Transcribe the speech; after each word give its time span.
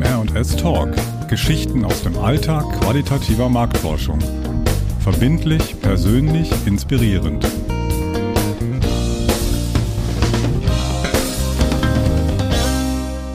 MR&S 0.00 0.56
Talk. 0.56 0.88
Geschichten 1.28 1.84
aus 1.84 2.02
dem 2.02 2.18
Alltag 2.18 2.64
qualitativer 2.80 3.50
Marktforschung. 3.50 4.18
Verbindlich, 5.00 5.78
persönlich, 5.82 6.50
inspirierend. 6.64 7.46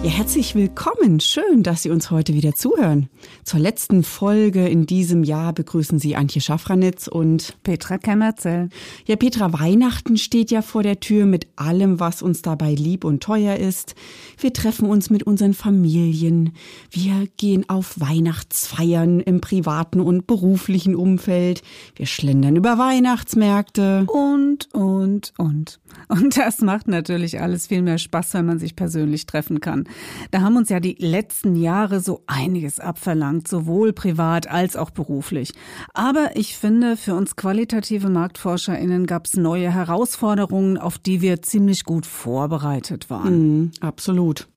Ja, 0.08 0.14
herzlich 0.14 0.56
willkommen. 0.56 1.20
Schön, 1.20 1.64
dass 1.64 1.84
Sie 1.84 1.90
uns 1.90 2.12
heute 2.12 2.34
wieder 2.34 2.56
zuhören. 2.56 3.10
Zur 3.44 3.60
letzten 3.60 4.04
Folge 4.04 4.66
in 4.66 4.86
diesem 4.86 5.26
Jahr 5.26 5.52
begrüßen 5.52 6.00
Sie 6.00 6.16
Antje 6.16 6.40
Schaffranitz 6.40 7.10
und 7.10 7.62
Petra 7.64 7.98
Kämmerzell. 7.98 8.70
Ja, 9.06 9.18
Petra, 9.18 9.52
Weihnachten 9.52 10.16
steht 10.16 10.50
ja 10.50 10.62
vor 10.62 10.82
der 10.82 11.02
Tür 11.02 11.26
mit 11.26 11.48
allem, 11.58 12.00
was 12.00 12.22
uns 12.22 12.42
dabei 12.42 12.74
lieb 12.74 13.04
und 13.04 13.22
teuer 13.22 13.58
ist. 13.58 13.96
Wir 14.38 14.54
treffen 14.54 14.90
uns 14.90 15.10
mit 15.10 15.24
unseren 15.24 15.54
Familien. 15.54 16.54
Wir 16.90 17.28
gehen 17.36 17.68
auf 17.68 18.00
Weihnachtsfeiern 18.00 19.20
im 19.20 19.42
privaten 19.42 20.00
und 20.00 20.26
beruflichen 20.26 20.96
Umfeld. 20.96 21.64
Wir 21.98 22.06
schlendern 22.06 22.56
über 22.56 22.78
Weihnachtsmärkte. 22.78 24.06
Und, 24.08 24.74
und, 24.74 25.34
und. 25.38 25.82
Und 26.08 26.38
das 26.38 26.62
macht 26.62 26.88
natürlich 26.88 27.42
alles 27.42 27.68
viel 27.68 27.82
mehr 27.82 27.98
Spaß, 27.98 28.36
wenn 28.36 28.46
man 28.46 28.60
sich 28.60 28.78
persönlich 28.78 29.26
treffen 29.26 29.60
kann. 29.60 29.86
Da 30.32 30.42
haben 30.42 30.58
uns 30.58 30.70
ja 30.70 30.80
die 30.80 30.96
letzten 31.00 31.56
Jahre 31.56 32.00
so 32.00 32.24
einiges 32.28 32.80
abverlangt, 32.80 33.48
sowohl 33.48 33.94
privat 33.94 34.50
als 34.50 34.76
auch 34.76 34.90
beruflich. 34.90 35.54
Aber 35.94 36.32
ich 36.36 36.58
finde, 36.58 36.98
für 36.98 37.16
uns 37.16 37.36
qualitative 37.36 38.10
MarktforscherInnen 38.10 39.06
gab 39.06 39.26
es 39.26 39.36
neue 39.36 39.72
Herausforderungen, 39.72 40.78
auf 40.78 40.98
die 40.98 41.22
wir 41.22 41.42
ziemlich 41.42 41.84
gut 41.84 42.06
vorbereitet 42.06 43.10
waren. 43.10 43.60
Mhm, 43.60 43.72
absolut. 43.82 44.48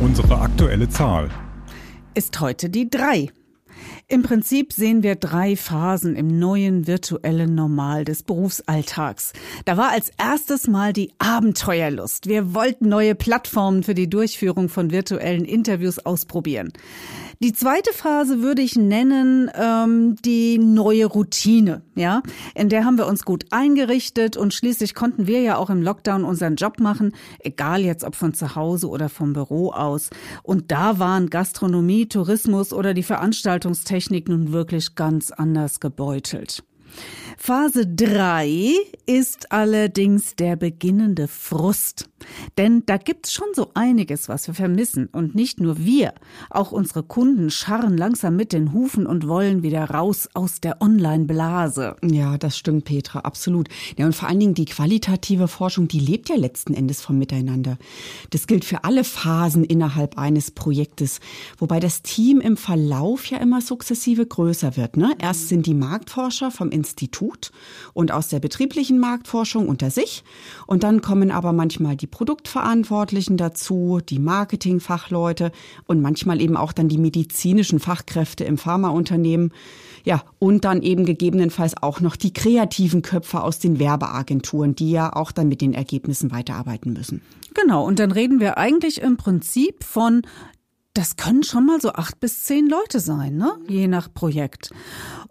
Unsere 0.00 0.40
aktuelle 0.40 0.88
Zahl 0.88 1.28
ist 2.14 2.40
heute 2.40 2.70
die 2.70 2.88
drei. 2.88 3.30
Im 4.10 4.24
Prinzip 4.24 4.72
sehen 4.72 5.04
wir 5.04 5.14
drei 5.14 5.54
Phasen 5.54 6.16
im 6.16 6.40
neuen 6.40 6.88
virtuellen 6.88 7.54
Normal 7.54 8.04
des 8.04 8.24
Berufsalltags. 8.24 9.32
Da 9.66 9.76
war 9.76 9.90
als 9.92 10.10
erstes 10.18 10.66
mal 10.66 10.92
die 10.92 11.12
Abenteuerlust. 11.18 12.26
Wir 12.26 12.52
wollten 12.52 12.88
neue 12.88 13.14
Plattformen 13.14 13.84
für 13.84 13.94
die 13.94 14.10
Durchführung 14.10 14.68
von 14.68 14.90
virtuellen 14.90 15.44
Interviews 15.44 16.00
ausprobieren. 16.00 16.72
Die 17.42 17.54
zweite 17.54 17.94
Phase 17.94 18.42
würde 18.42 18.60
ich 18.60 18.76
nennen 18.76 19.50
ähm, 19.54 20.16
die 20.26 20.58
neue 20.58 21.06
Routine. 21.06 21.80
Ja, 21.94 22.22
in 22.54 22.68
der 22.68 22.84
haben 22.84 22.98
wir 22.98 23.06
uns 23.06 23.24
gut 23.24 23.46
eingerichtet 23.50 24.36
und 24.36 24.52
schließlich 24.52 24.94
konnten 24.94 25.26
wir 25.26 25.40
ja 25.40 25.56
auch 25.56 25.70
im 25.70 25.80
Lockdown 25.80 26.24
unseren 26.24 26.56
Job 26.56 26.80
machen, 26.80 27.14
egal 27.38 27.80
jetzt 27.80 28.04
ob 28.04 28.14
von 28.14 28.34
zu 28.34 28.56
Hause 28.56 28.90
oder 28.90 29.08
vom 29.08 29.32
Büro 29.32 29.70
aus. 29.70 30.10
Und 30.42 30.70
da 30.70 30.98
waren 30.98 31.30
Gastronomie, 31.30 32.06
Tourismus 32.06 32.74
oder 32.74 32.92
die 32.92 33.02
Veranstaltungstechnik 33.02 34.28
nun 34.28 34.52
wirklich 34.52 34.94
ganz 34.94 35.30
anders 35.30 35.80
gebeutelt. 35.80 36.62
Phase 37.38 37.86
3 37.86 38.74
ist 39.06 39.50
allerdings 39.50 40.36
der 40.36 40.56
beginnende 40.56 41.26
Frust. 41.26 42.09
Denn 42.58 42.82
da 42.86 42.96
gibt's 42.96 43.32
schon 43.32 43.48
so 43.54 43.70
einiges, 43.74 44.28
was 44.28 44.46
wir 44.46 44.54
vermissen. 44.54 45.08
Und 45.12 45.34
nicht 45.34 45.60
nur 45.60 45.78
wir, 45.78 46.14
auch 46.50 46.72
unsere 46.72 47.02
Kunden 47.02 47.50
scharren 47.50 47.96
langsam 47.96 48.36
mit 48.36 48.52
den 48.52 48.72
Hufen 48.72 49.06
und 49.06 49.26
wollen 49.28 49.62
wieder 49.62 49.84
raus 49.90 50.28
aus 50.34 50.60
der 50.60 50.80
Online-Blase. 50.80 51.96
Ja, 52.02 52.38
das 52.38 52.56
stimmt, 52.56 52.84
Petra, 52.84 53.20
absolut. 53.20 53.68
Ja, 53.96 54.06
und 54.06 54.14
vor 54.14 54.28
allen 54.28 54.40
Dingen 54.40 54.54
die 54.54 54.64
qualitative 54.64 55.48
Forschung, 55.48 55.88
die 55.88 56.00
lebt 56.00 56.28
ja 56.28 56.36
letzten 56.36 56.74
Endes 56.74 57.00
vom 57.00 57.18
Miteinander. 57.18 57.78
Das 58.30 58.46
gilt 58.46 58.64
für 58.64 58.84
alle 58.84 59.04
Phasen 59.04 59.64
innerhalb 59.64 60.18
eines 60.18 60.50
Projektes, 60.50 61.20
wobei 61.58 61.80
das 61.80 62.02
Team 62.02 62.40
im 62.40 62.56
Verlauf 62.56 63.26
ja 63.26 63.38
immer 63.38 63.60
sukzessive 63.60 64.26
größer 64.26 64.76
wird. 64.76 64.96
Ne? 64.96 65.14
Erst 65.18 65.48
sind 65.48 65.66
die 65.66 65.74
Marktforscher 65.74 66.50
vom 66.50 66.70
Institut 66.70 67.50
und 67.92 68.12
aus 68.12 68.28
der 68.28 68.40
betrieblichen 68.40 68.98
Marktforschung 68.98 69.68
unter 69.68 69.90
sich. 69.90 70.24
Und 70.66 70.82
dann 70.82 71.00
kommen 71.00 71.30
aber 71.30 71.52
manchmal 71.52 71.96
die 71.96 72.06
Produktverantwortlichen 72.10 73.36
dazu, 73.36 74.00
die 74.06 74.18
Marketingfachleute 74.18 75.52
und 75.86 76.00
manchmal 76.00 76.40
eben 76.40 76.56
auch 76.56 76.72
dann 76.72 76.88
die 76.88 76.98
medizinischen 76.98 77.78
Fachkräfte 77.78 78.44
im 78.44 78.58
Pharmaunternehmen. 78.58 79.52
Ja, 80.04 80.22
und 80.38 80.64
dann 80.64 80.82
eben 80.82 81.04
gegebenenfalls 81.04 81.82
auch 81.82 82.00
noch 82.00 82.16
die 82.16 82.32
kreativen 82.32 83.02
Köpfe 83.02 83.42
aus 83.42 83.58
den 83.58 83.78
Werbeagenturen, 83.78 84.74
die 84.74 84.90
ja 84.90 85.14
auch 85.14 85.32
dann 85.32 85.48
mit 85.48 85.60
den 85.60 85.74
Ergebnissen 85.74 86.30
weiterarbeiten 86.30 86.92
müssen. 86.92 87.22
Genau, 87.54 87.84
und 87.86 87.98
dann 87.98 88.12
reden 88.12 88.40
wir 88.40 88.58
eigentlich 88.58 89.00
im 89.00 89.16
Prinzip 89.16 89.84
von 89.84 90.22
das 90.94 91.16
können 91.16 91.44
schon 91.44 91.66
mal 91.66 91.80
so 91.80 91.92
acht 91.92 92.18
bis 92.18 92.44
zehn 92.44 92.68
Leute 92.68 92.98
sein, 92.98 93.36
ne? 93.36 93.52
Je 93.68 93.86
nach 93.86 94.12
Projekt. 94.12 94.70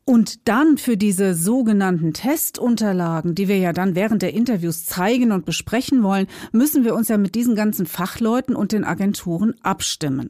Und 0.06 0.48
dann 0.48 0.78
für 0.78 0.98
diese 0.98 1.36
sogenannten 1.36 2.14
Testunterlagen, 2.14 3.36
die 3.36 3.48
wir 3.48 3.58
ja 3.58 3.74
dann 3.74 3.94
während 3.94 4.22
der 4.22 4.34
Interviews 4.34 4.86
zeigen 4.86 5.32
und 5.32 5.46
besprechen 5.46 6.02
wollen, 6.02 6.28
müssen 6.52 6.84
wir 6.84 6.96
uns 6.96 7.10
ja 7.10 7.18
mit 7.18 7.36
diesen 7.36 7.56
ganzen 7.56 7.86
Fachleuten 7.86 8.56
und 8.56 8.72
den 8.72 8.86
Agenturen 8.86 9.54
abstimmen. 9.62 10.30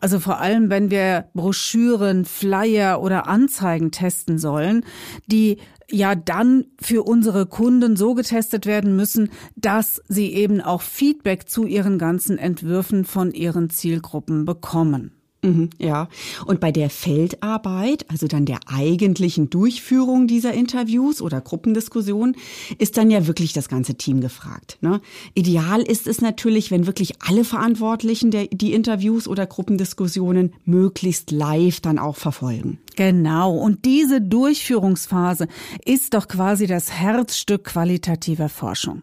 Also 0.00 0.20
vor 0.20 0.38
allem, 0.38 0.70
wenn 0.70 0.90
wir 0.90 1.28
Broschüren, 1.34 2.24
Flyer 2.24 3.00
oder 3.02 3.26
Anzeigen 3.26 3.90
testen 3.90 4.38
sollen, 4.38 4.84
die 5.26 5.56
ja 5.90 6.14
dann 6.14 6.66
für 6.80 7.02
unsere 7.02 7.46
Kunden 7.46 7.96
so 7.96 8.14
getestet 8.14 8.66
werden 8.66 8.96
müssen, 8.96 9.30
dass 9.54 10.02
sie 10.08 10.32
eben 10.34 10.60
auch 10.60 10.82
Feedback 10.82 11.48
zu 11.48 11.64
ihren 11.64 11.98
ganzen 11.98 12.38
Entwürfen 12.38 13.04
von 13.04 13.32
ihren 13.32 13.70
Zielgruppen 13.70 14.44
bekommen. 14.44 14.65
Mhm, 15.46 15.70
ja, 15.78 16.08
und 16.46 16.60
bei 16.60 16.72
der 16.72 16.90
Feldarbeit, 16.90 18.06
also 18.10 18.26
dann 18.26 18.46
der 18.46 18.58
eigentlichen 18.66 19.48
Durchführung 19.48 20.26
dieser 20.26 20.52
Interviews 20.52 21.22
oder 21.22 21.40
Gruppendiskussionen, 21.40 22.36
ist 22.78 22.96
dann 22.96 23.10
ja 23.10 23.26
wirklich 23.26 23.52
das 23.52 23.68
ganze 23.68 23.94
Team 23.94 24.20
gefragt. 24.20 24.78
Ne? 24.80 25.00
Ideal 25.34 25.82
ist 25.82 26.06
es 26.06 26.20
natürlich, 26.20 26.70
wenn 26.70 26.86
wirklich 26.86 27.20
alle 27.20 27.44
Verantwortlichen 27.44 28.30
der, 28.30 28.46
die 28.46 28.72
Interviews 28.72 29.28
oder 29.28 29.46
Gruppendiskussionen 29.46 30.52
möglichst 30.64 31.30
live 31.30 31.80
dann 31.80 31.98
auch 31.98 32.16
verfolgen. 32.16 32.78
Genau, 32.96 33.56
und 33.56 33.84
diese 33.84 34.20
Durchführungsphase 34.22 35.48
ist 35.84 36.14
doch 36.14 36.28
quasi 36.28 36.66
das 36.66 36.90
Herzstück 36.90 37.64
qualitativer 37.64 38.48
Forschung. 38.48 39.02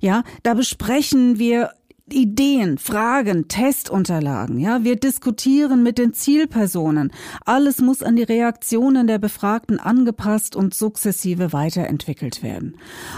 Ja, 0.00 0.24
da 0.42 0.54
besprechen 0.54 1.38
wir 1.38 1.70
Ideen, 2.12 2.76
Fragen, 2.76 3.48
Testunterlagen, 3.48 4.58
ja, 4.58 4.84
wir 4.84 4.96
diskutieren 4.96 5.82
mit 5.82 5.96
den 5.96 6.12
Zielpersonen. 6.12 7.10
Alles 7.46 7.78
muss 7.78 8.02
an 8.02 8.14
die 8.16 8.22
Reaktionen 8.22 9.06
der 9.06 9.18
Befragten 9.18 9.80
angepasst 9.80 10.54
und 10.54 10.74
sukzessive 10.74 11.54
weiterentwickelt 11.54 12.42
werden. 12.42 12.76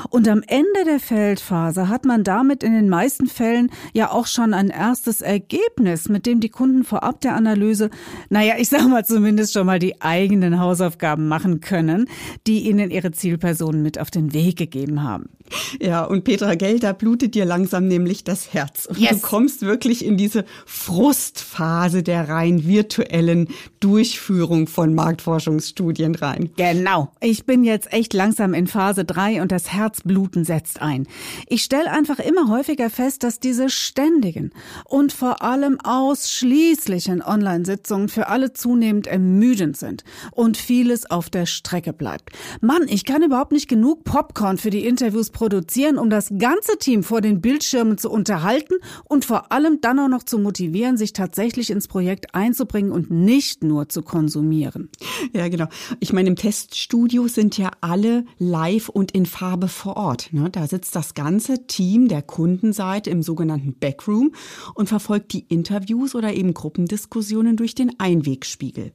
Und 0.09 0.29
am 0.29 0.41
Ende 0.47 0.85
der 0.85 1.01
Feldphase 1.01 1.89
hat 1.89 2.05
man 2.05 2.23
damit 2.23 2.63
in 2.63 2.75
den 2.75 2.89
meisten 2.89 3.27
Fällen 3.27 3.73
ja 3.93 4.13
auch 4.13 4.29
schon 4.29 4.55
ein 4.55 4.69
erstes 4.69 5.21
Ergebnis, 5.21 6.09
mit 6.09 6.25
dem 6.25 6.39
die 6.39 6.49
Kunden 6.49 6.85
vorab 6.85 7.21
der 7.23 7.35
Analyse, 7.35 7.91
naja, 8.31 8.55
ich 8.57 8.69
sag 8.69 8.87
mal 8.89 9.05
zumindest 9.05 9.53
schon 9.53 9.67
mal 9.67 9.81
die 9.81 10.01
eigenen 10.01 10.61
Hausaufgaben 10.61 11.27
machen 11.27 11.61
können, 11.61 12.09
die 12.47 12.69
ihnen 12.69 12.93
ihre 12.93 13.11
Zielpersonen 13.11 13.83
mit 13.83 13.99
auf 13.99 14.13
den 14.13 14.33
Weg 14.33 14.57
gegeben 14.57 15.03
haben. 15.03 15.36
Ja, 15.81 16.05
und 16.05 16.25
Petra 16.25 16.55
Gell, 16.55 16.79
da 16.79 16.93
blutet 16.93 17.34
dir 17.34 17.45
langsam 17.45 17.89
nämlich 17.89 18.25
das 18.25 18.53
Herz. 18.53 18.87
Und 18.87 18.99
yes. 18.99 19.11
du 19.11 19.19
kommst 19.21 19.62
wirklich 19.62 20.05
in 20.05 20.17
diese 20.17 20.45
Frustphase 20.65 22.03
der 22.03 22.29
rein 22.29 22.67
virtuellen 22.67 23.49
Durchführung 23.81 24.67
von 24.67 24.95
Marktforschungsstudien 24.95 26.15
rein. 26.15 26.51
Genau. 26.56 27.12
Ich 27.21 27.47
bin 27.47 27.65
jetzt 27.65 27.93
echt 27.93 28.15
langsam 28.15 28.55
in 28.55 28.67
Phase 28.67 29.05
drei 29.05 29.43
und 29.43 29.53
das 29.53 29.73
Herzbluten 29.73 30.45
setzt 30.45 30.81
ein. 30.81 31.06
Ich 31.49 31.62
stelle 31.62 31.91
einfach 31.91 32.19
immer 32.19 32.49
häufiger 32.49 32.91
fest, 32.91 33.23
dass 33.23 33.41
diese 33.41 33.70
ständigen 33.70 34.50
und 34.85 35.12
vor 35.12 35.43
allem 35.43 35.79
ausschließlichen 35.82 37.23
Online-Sitzungen 37.23 38.09
für 38.09 38.29
alle 38.29 38.53
zunehmend 38.53 39.06
ermüdend 39.06 39.76
sind 39.76 40.05
und 40.32 40.56
vieles 40.56 41.11
auf 41.11 41.31
der 41.31 41.47
Strecke 41.47 41.93
bleibt. 41.93 42.31
Mann, 42.61 42.87
ich 42.88 43.05
kann 43.05 43.23
überhaupt 43.23 43.53
nicht 43.53 43.69
genug 43.69 44.05
Popcorn 44.05 44.59
für 44.59 44.70
die 44.70 44.87
Interviews 44.87 45.31
produzieren, 45.37 45.99
um 45.99 46.09
das 46.09 46.33
ganze 46.38 46.79
Team 46.79 47.03
vor 47.03 47.21
den 47.21 47.43
Bildschirmen 47.43 47.99
zu 47.99 48.11
unterhalten 48.11 48.77
und 49.05 49.27
vor 49.27 49.53
allem 49.53 49.83
dann 49.83 49.99
auch 49.99 50.09
noch 50.09 50.23
zu 50.23 50.38
motivieren, 50.38 50.97
sich 50.97 51.12
tatsächlich 51.12 51.69
ins 51.69 51.88
Projekt 51.88 52.35
einzubringen 52.35 52.91
und 52.91 53.11
nicht 53.11 53.62
nur 53.62 53.91
zu 53.91 54.00
konsumieren. 54.00 54.88
Ja, 55.35 55.49
genau. 55.49 55.67
Ich 56.00 56.15
meine, 56.15 56.31
im 56.31 56.37
Teststudio 56.37 57.29
sind 57.29 57.59
ja 57.59 57.71
alle 57.83 58.25
live 58.38 58.88
und 58.88 59.11
in 59.11 59.27
Farbe 59.27 59.69
vor 59.69 59.99
Ort. 59.99 60.33
Ne? 60.33 60.49
Da 60.49 60.67
sitzt 60.67 60.97
das 60.97 61.12
ganze 61.12 61.67
Team 61.67 62.09
der 62.09 62.23
Kundenseite 62.23 63.11
im 63.11 63.23
sogenannten 63.23 63.75
Backroom 63.75 64.32
und 64.73 64.89
verfolgt 64.89 65.35
die 65.35 65.44
Interviews 65.49 66.15
oder 66.15 66.32
eben 66.32 66.55
Gruppendiskussionen 66.55 67.59
durch 67.59 67.75
den 67.75 67.93
Einwegspiegel. 67.99 68.93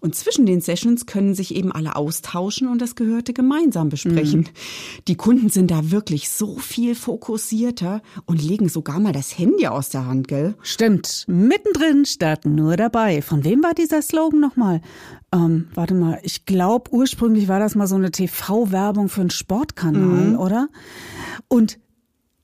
Und 0.00 0.16
zwischen 0.16 0.46
den 0.46 0.60
Sessions 0.60 1.06
können 1.06 1.36
sich 1.36 1.54
eben 1.54 1.70
alle 1.70 1.94
austauschen 1.94 2.66
und 2.66 2.82
das 2.82 2.96
Gehörte 2.96 3.32
gemeinsam 3.32 3.88
besprechen. 3.88 4.40
Mhm. 4.40 4.46
Die 5.06 5.14
Kunden 5.14 5.48
sind 5.48 5.70
da 5.70 5.75
da 5.76 5.90
wirklich 5.90 6.30
so 6.30 6.56
viel 6.56 6.94
fokussierter 6.94 8.02
und 8.24 8.42
legen 8.42 8.68
sogar 8.68 8.98
mal 9.00 9.12
das 9.12 9.38
Handy 9.38 9.66
aus 9.66 9.90
der 9.90 10.06
Hand, 10.06 10.28
gell? 10.28 10.54
Stimmt. 10.62 11.24
Mittendrin 11.28 12.04
statt 12.06 12.46
nur 12.46 12.76
dabei. 12.76 13.22
Von 13.22 13.44
wem 13.44 13.62
war 13.62 13.74
dieser 13.74 14.02
Slogan 14.02 14.40
nochmal? 14.40 14.80
Ähm, 15.32 15.68
warte 15.74 15.94
mal, 15.94 16.18
ich 16.22 16.46
glaube, 16.46 16.92
ursprünglich 16.92 17.48
war 17.48 17.60
das 17.60 17.74
mal 17.74 17.86
so 17.86 17.96
eine 17.96 18.10
TV-Werbung 18.10 19.08
für 19.08 19.20
einen 19.20 19.30
Sportkanal, 19.30 20.30
mhm. 20.30 20.38
oder? 20.38 20.68
Und 21.48 21.78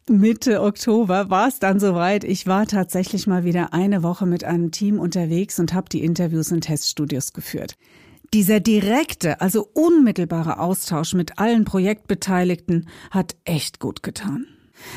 Mitte 0.08 0.60
Oktober 0.60 1.30
war 1.30 1.48
es 1.48 1.58
dann 1.58 1.78
soweit. 1.78 2.24
Ich 2.24 2.46
war 2.46 2.66
tatsächlich 2.66 3.26
mal 3.26 3.44
wieder 3.44 3.72
eine 3.72 4.02
Woche 4.02 4.26
mit 4.26 4.44
einem 4.44 4.72
Team 4.72 4.98
unterwegs 4.98 5.58
und 5.58 5.72
habe 5.72 5.88
die 5.88 6.04
Interviews 6.04 6.50
in 6.50 6.60
Teststudios 6.60 7.32
geführt. 7.32 7.76
Dieser 8.34 8.60
direkte, 8.60 9.42
also 9.42 9.68
unmittelbare 9.74 10.58
Austausch 10.58 11.12
mit 11.12 11.38
allen 11.38 11.66
Projektbeteiligten 11.66 12.88
hat 13.10 13.36
echt 13.44 13.78
gut 13.78 14.02
getan. 14.02 14.46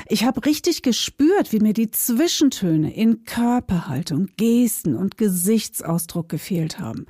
Ich 0.08 0.24
habe 0.24 0.46
richtig 0.46 0.84
gespürt, 0.84 1.52
wie 1.52 1.60
mir 1.60 1.74
die 1.74 1.92
Zwischentöne 1.92 2.96
in 2.96 3.26
Körperhaltung, 3.26 4.30
Gesten 4.38 4.96
und 4.96 5.18
Gesichtsausdruck 5.18 6.30
gefehlt 6.30 6.80
haben. 6.80 7.08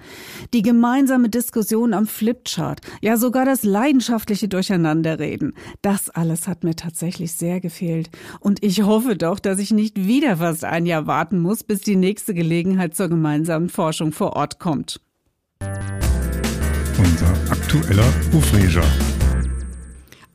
Die 0.52 0.64
gemeinsame 0.64 1.30
Diskussion 1.30 1.94
am 1.94 2.08
Flipchart, 2.08 2.82
ja 3.02 3.18
sogar 3.18 3.46
das 3.46 3.62
leidenschaftliche 3.62 4.48
Durcheinanderreden. 4.48 5.54
Das 5.84 6.10
alles 6.10 6.48
hat 6.48 6.64
mir 6.64 6.76
tatsächlich 6.76 7.34
sehr 7.34 7.62
gefehlt. 7.62 8.10
Und 8.40 8.64
ich 8.64 8.82
hoffe 8.82 9.16
doch, 9.16 9.40
dass 9.40 9.60
ich 9.60 9.70
nicht 9.70 10.08
wieder 10.08 10.38
fast 10.38 10.66
ein 10.66 10.88
Jahr 10.88 11.06
warten 11.06 11.40
muss, 11.40 11.64
bis 11.64 11.82
die 11.82 11.96
nächste 11.96 12.34
Gelegenheit 12.34 12.96
zur 12.96 13.10
gemeinsamen 13.10 13.70
Forschung 13.70 14.12
vor 14.12 14.34
Ort 14.36 14.60
kommt 14.60 15.00
unser 16.98 17.34
aktueller 17.50 18.14
Ufreger. 18.34 18.84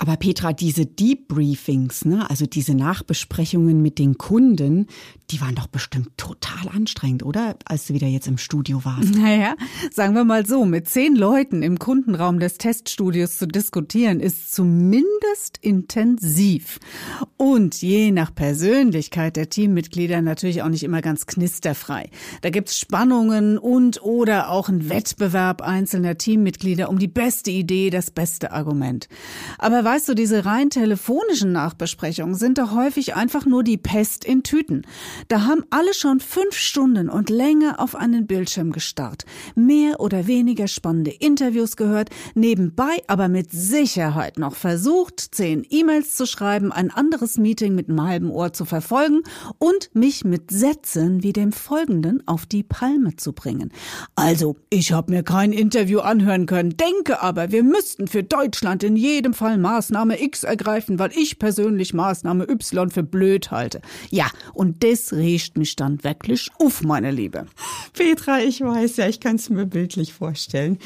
Aber 0.01 0.17
Petra, 0.17 0.55
diese 0.55 0.87
Debriefings, 0.87 2.07
ne, 2.07 2.29
also 2.31 2.47
diese 2.47 2.75
Nachbesprechungen 2.75 3.83
mit 3.83 3.99
den 3.99 4.17
Kunden, 4.17 4.87
die 5.31 5.43
waren 5.43 5.55
doch 5.55 5.67
bestimmt 5.67 6.17
total 6.17 6.69
anstrengend, 6.75 7.23
oder? 7.23 7.57
Als 7.67 7.87
du 7.87 7.93
wieder 7.93 8.07
jetzt 8.07 8.27
im 8.27 8.39
Studio 8.39 8.83
warst. 8.87 9.15
Naja, 9.15 9.57
sagen 9.93 10.15
wir 10.15 10.25
mal 10.25 10.47
so, 10.47 10.65
mit 10.65 10.89
zehn 10.89 11.15
Leuten 11.15 11.63
im 11.63 11.79
Kundenraum 11.79 12.41
des 12.41 12.57
Teststudios 12.57 13.37
zu 13.37 13.47
diskutieren, 13.47 14.21
ist 14.21 14.55
zumindest 14.55 15.59
intensiv. 15.61 16.79
Und 17.37 17.83
je 17.83 18.11
nach 18.11 18.35
Persönlichkeit 18.35 19.37
der 19.37 19.51
Teammitglieder 19.51 20.23
natürlich 20.23 20.63
auch 20.63 20.71
nicht 20.71 20.83
immer 20.83 21.03
ganz 21.03 21.27
knisterfrei. 21.27 22.09
Da 22.41 22.49
gibt's 22.49 22.79
Spannungen 22.79 23.59
und 23.59 24.03
oder 24.03 24.49
auch 24.49 24.71
ein 24.71 24.89
Wettbewerb 24.89 25.61
einzelner 25.61 26.17
Teammitglieder 26.17 26.89
um 26.89 26.99
die 26.99 27.07
beste 27.07 27.51
Idee, 27.51 27.91
das 27.91 28.11
beste 28.11 28.53
Argument. 28.53 29.09
Aber 29.59 29.90
weißt 29.91 30.09
du, 30.09 30.15
diese 30.15 30.45
rein 30.45 30.71
telefonischen 30.71 31.51
Nachbesprechungen 31.51 32.37
sind 32.37 32.59
doch 32.59 32.77
häufig 32.77 33.17
einfach 33.17 33.45
nur 33.45 33.65
die 33.65 33.77
Pest 33.77 34.25
in 34.25 34.45
Tüten. 34.45 34.83
Da 35.27 35.47
haben 35.47 35.65
alle 35.71 35.95
schon 35.95 36.21
fünf 36.21 36.55
Stunden 36.55 37.09
und 37.09 37.29
länger 37.29 37.81
auf 37.81 37.97
einen 37.97 38.29
Bildschirm 38.29 38.71
gestarrt, 38.71 39.25
mehr 39.57 39.99
oder 39.99 40.29
weniger 40.29 40.69
spannende 40.69 41.11
Interviews 41.11 41.75
gehört, 41.75 42.11
nebenbei 42.37 43.03
aber 43.09 43.27
mit 43.27 43.51
Sicherheit 43.51 44.39
noch 44.39 44.55
versucht, 44.55 45.35
zehn 45.35 45.67
E-Mails 45.69 46.15
zu 46.15 46.25
schreiben, 46.25 46.71
ein 46.71 46.93
anderes 46.93 47.37
Meeting 47.37 47.75
mit 47.75 47.89
einem 47.91 48.31
Ohr 48.31 48.53
zu 48.53 48.67
verfolgen 48.67 49.23
und 49.59 49.93
mich 49.93 50.25
mit 50.25 50.53
Sätzen 50.53 51.25
wie 51.25 51.33
dem 51.33 51.51
folgenden 51.51 52.23
auf 52.29 52.47
die 52.47 52.63
Palme 52.63 53.17
zu 53.17 53.33
bringen. 53.33 53.73
Also, 54.15 54.55
ich 54.69 54.93
habe 54.93 55.11
mir 55.11 55.25
kein 55.25 55.53
Interview 55.53 55.99
anhören 55.99 56.47
können, 56.47 56.77
denke 56.77 57.21
aber, 57.21 57.51
wir 57.51 57.65
müssten 57.65 58.07
für 58.07 58.23
Deutschland 58.23 58.85
in 58.85 58.95
jedem 58.95 59.35
Fall 59.35 59.59
Maß 59.59 59.80
Maßnahme 59.81 60.23
X 60.23 60.45
ergreifen, 60.45 60.99
weil 60.99 61.11
ich 61.17 61.39
persönlich 61.39 61.95
Maßnahme 61.95 62.47
Y 62.51 62.91
für 62.91 63.03
blöd 63.03 63.51
halte. 63.51 63.81
Ja, 64.11 64.27
und 64.53 64.85
das 64.85 65.15
riecht 65.15 65.57
mich 65.57 65.75
dann 65.75 66.05
wirklich 66.05 66.51
auf, 66.59 66.83
meine 66.83 67.11
Liebe. 67.11 67.47
Petra, 67.95 68.41
ich 68.41 68.61
weiß 68.61 68.99
ja, 68.99 69.09
ich 69.09 69.21
kann 69.21 69.37
es 69.37 69.49
mir 69.49 69.65
bildlich 69.65 70.13
vorstellen. 70.13 70.79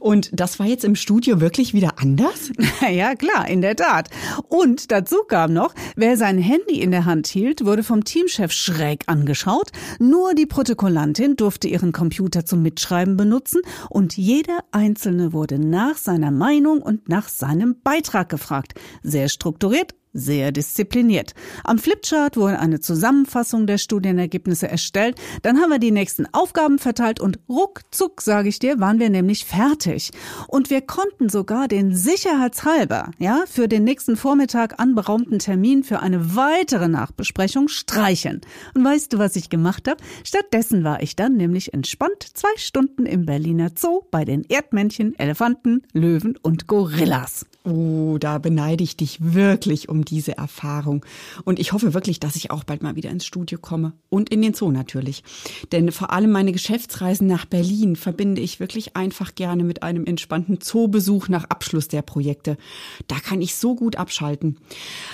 Und 0.00 0.30
das 0.32 0.58
war 0.58 0.66
jetzt 0.66 0.84
im 0.84 0.96
Studio 0.96 1.40
wirklich 1.40 1.74
wieder 1.74 2.00
anders? 2.00 2.50
ja, 2.90 3.14
klar, 3.14 3.48
in 3.48 3.60
der 3.60 3.76
Tat. 3.76 4.10
Und 4.48 4.90
dazu 4.90 5.18
kam 5.28 5.52
noch, 5.52 5.72
wer 5.94 6.16
sein 6.16 6.38
Handy 6.38 6.80
in 6.80 6.90
der 6.90 7.04
Hand 7.04 7.28
hielt, 7.28 7.64
wurde 7.64 7.84
vom 7.84 8.02
Teamchef 8.02 8.50
schräg 8.50 9.04
angeschaut. 9.06 9.70
Nur 10.00 10.34
die 10.34 10.46
Protokollantin 10.46 11.36
durfte 11.36 11.68
ihren 11.68 11.92
Computer 11.92 12.44
zum 12.44 12.62
Mitschreiben 12.62 13.16
benutzen 13.16 13.60
und 13.90 14.16
jeder 14.16 14.64
Einzelne 14.72 15.32
wurde 15.32 15.60
nach 15.60 15.96
seiner 15.96 16.32
Meinung 16.32 16.82
und 16.82 17.08
nach 17.08 17.28
seinem 17.28 17.76
Beitrag 17.84 18.28
gefragt 18.28 18.39
gefragt. 18.40 18.74
Sehr 19.02 19.28
strukturiert, 19.28 19.94
sehr 20.12 20.50
diszipliniert. 20.50 21.34
Am 21.62 21.78
Flipchart 21.78 22.36
wurde 22.36 22.58
eine 22.58 22.80
Zusammenfassung 22.80 23.66
der 23.66 23.78
Studienergebnisse 23.78 24.68
erstellt. 24.68 25.20
Dann 25.42 25.58
haben 25.60 25.70
wir 25.70 25.78
die 25.78 25.92
nächsten 25.92 26.26
Aufgaben 26.32 26.78
verteilt 26.78 27.20
und 27.20 27.38
ruckzuck, 27.48 28.22
sage 28.22 28.48
ich 28.48 28.58
dir, 28.58 28.80
waren 28.80 28.98
wir 28.98 29.10
nämlich 29.10 29.44
fertig. 29.44 30.10
Und 30.48 30.70
wir 30.70 30.80
konnten 30.80 31.28
sogar 31.28 31.68
den 31.68 31.94
sicherheitshalber, 31.94 33.12
ja, 33.18 33.44
für 33.46 33.68
den 33.68 33.84
nächsten 33.84 34.16
Vormittag 34.16 34.80
anberaumten 34.80 35.38
Termin 35.38 35.84
für 35.84 36.00
eine 36.00 36.34
weitere 36.34 36.88
Nachbesprechung 36.88 37.68
streichen. 37.68 38.40
Und 38.74 38.84
weißt 38.84 39.12
du, 39.12 39.18
was 39.18 39.36
ich 39.36 39.48
gemacht 39.48 39.86
habe? 39.88 40.02
Stattdessen 40.24 40.82
war 40.82 41.02
ich 41.02 41.14
dann 41.14 41.36
nämlich 41.36 41.72
entspannt 41.72 42.26
zwei 42.34 42.56
Stunden 42.56 43.06
im 43.06 43.26
Berliner 43.26 43.70
Zoo 43.76 44.02
bei 44.10 44.24
den 44.24 44.42
Erdmännchen, 44.42 45.16
Elefanten, 45.18 45.82
Löwen 45.92 46.36
und 46.42 46.66
Gorillas. 46.66 47.46
Oh, 47.62 48.16
da 48.18 48.38
beneide 48.38 48.82
ich 48.82 48.96
dich 48.96 49.18
wirklich 49.20 49.90
um 49.90 50.02
diese 50.02 50.38
Erfahrung. 50.38 51.04
Und 51.44 51.58
ich 51.58 51.74
hoffe 51.74 51.92
wirklich, 51.92 52.18
dass 52.18 52.34
ich 52.34 52.50
auch 52.50 52.64
bald 52.64 52.82
mal 52.82 52.96
wieder 52.96 53.10
ins 53.10 53.26
Studio 53.26 53.58
komme. 53.58 53.92
Und 54.08 54.30
in 54.30 54.40
den 54.40 54.54
Zoo 54.54 54.70
natürlich. 54.70 55.22
Denn 55.70 55.92
vor 55.92 56.10
allem 56.10 56.30
meine 56.30 56.52
Geschäftsreisen 56.52 57.26
nach 57.26 57.44
Berlin 57.44 57.96
verbinde 57.96 58.40
ich 58.40 58.60
wirklich 58.60 58.96
einfach 58.96 59.34
gerne 59.34 59.62
mit 59.62 59.82
einem 59.82 60.06
entspannten 60.06 60.62
Zoobesuch 60.62 61.28
nach 61.28 61.44
Abschluss 61.44 61.88
der 61.88 62.00
Projekte. 62.00 62.56
Da 63.08 63.16
kann 63.20 63.42
ich 63.42 63.54
so 63.54 63.74
gut 63.74 63.96
abschalten. 63.96 64.56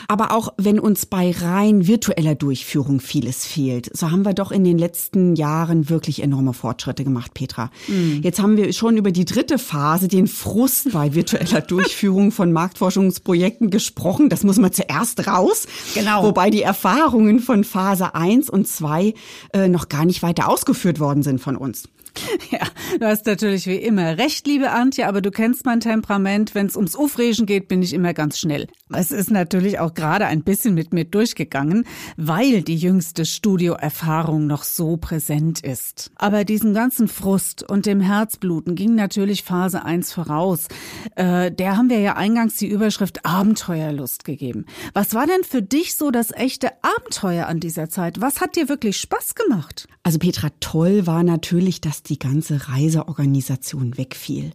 Aber 0.07 0.31
auch 0.31 0.55
wenn 0.57 0.79
uns 0.79 1.05
bei 1.05 1.33
rein 1.33 1.89
virtueller 1.89 2.37
Durchführung 2.37 3.01
vieles 3.01 3.45
fehlt, 3.45 3.91
so 3.93 4.13
haben 4.13 4.25
wir 4.25 4.35
doch 4.35 4.53
in 4.53 4.63
den 4.63 4.79
letzten 4.79 5.35
Jahren 5.35 5.91
wirklich 5.91 6.23
enorme 6.23 6.53
Fortschritte 6.53 7.03
gemacht, 7.03 7.35
Petra. 7.35 7.73
Mhm. 7.89 8.21
Jetzt 8.23 8.41
haben 8.41 8.57
wir 8.57 8.73
schon 8.73 8.97
über 8.97 9.11
die 9.11 9.25
dritte 9.25 9.59
Phase, 9.59 10.07
den 10.07 10.29
Frust 10.29 10.93
bei 10.93 11.13
virtueller 11.13 11.61
Durchführung 11.61 12.36
von 12.37 12.53
Marktforschungsprojekten 12.53 13.71
gesprochen. 13.71 14.29
Das 14.29 14.45
muss 14.45 14.59
man 14.59 14.73
zuerst 14.73 15.27
raus. 15.27 15.67
Genau. 15.95 16.23
Wobei 16.23 16.51
die 16.51 16.63
Erfahrungen 16.63 17.41
von 17.41 17.65
Phase 17.65 18.15
1 18.15 18.49
und 18.51 18.69
2 18.69 19.15
äh, 19.53 19.69
noch 19.69 19.89
gar 19.89 20.05
nicht 20.05 20.23
weiter 20.23 20.49
ausgeführt 20.49 21.01
worden 21.01 21.23
sind 21.23 21.41
von 21.41 21.57
uns. 21.57 21.89
Ja, 22.51 22.61
du 22.99 23.07
hast 23.07 23.27
natürlich 23.27 23.67
wie 23.67 23.77
immer 23.77 24.19
recht, 24.19 24.47
liebe 24.47 24.71
Antje, 24.71 25.09
aber 25.09 25.21
du 25.21 25.31
kennst 25.31 25.67
mein 25.67 25.81
Temperament. 25.81 26.55
Wenn 26.55 26.67
es 26.67 26.77
ums 26.77 26.95
Aufregen 26.95 27.47
geht, 27.47 27.69
bin 27.69 27.83
ich 27.83 27.93
immer 27.93 28.15
ganz 28.15 28.39
schnell. 28.39 28.69
Es 28.93 29.11
ist 29.11 29.31
natürlich 29.31 29.79
auch 29.79 29.95
gerade 29.95 30.27
ein 30.27 30.43
bisschen 30.43 30.75
mit 30.75 30.93
mir 30.93 31.05
durchgegangen, 31.05 31.85
weil 32.17 32.63
die 32.63 32.77
jüngste 32.77 33.25
Studioerfahrung 33.25 34.47
noch 34.47 34.63
so 34.63 34.97
präsent 34.97 35.61
ist. 35.61 36.11
Aber 36.17 36.45
diesem 36.45 36.73
ganzen 36.73 37.09
Frust 37.09 37.69
und 37.69 37.87
dem 37.87 38.01
Herzbluten 38.01 38.75
ging 38.77 38.95
natürlich 38.95 39.43
Phase 39.43 39.85
1 39.85 40.13
voraus. 40.13 40.69
Äh, 41.17 41.51
der 41.51 41.77
haben 41.77 41.91
wir 41.91 41.99
ja 41.99 42.17
eingangs 42.17 42.57
die 42.57 42.69
Überschrift 42.69 43.25
Abenteuerlust 43.27 44.25
gegeben. 44.25 44.67
Was 44.95 45.15
war 45.15 45.27
denn 45.27 45.43
für 45.43 45.63
dich 45.63 45.97
so 45.97 46.11
das 46.11 46.31
echte 46.33 46.71
Abenteuer 46.83 47.47
an 47.47 47.61
dieser 47.61 47.89
Zeit? 47.89 48.21
Was 48.21 48.41
hat 48.41 48.57
dir 48.57 48.69
wirklich 48.69 48.99
Spaß 48.99 49.35
gemacht? 49.35 49.89
Also 50.03 50.21
Petra, 50.21 50.51
toll 50.61 51.09
war 51.09 51.25
natürlich, 51.25 51.81
dass 51.81 52.05
die 52.09 52.19
ganze 52.19 52.69
Reiseorganisation 52.69 53.97
wegfiel. 53.97 54.53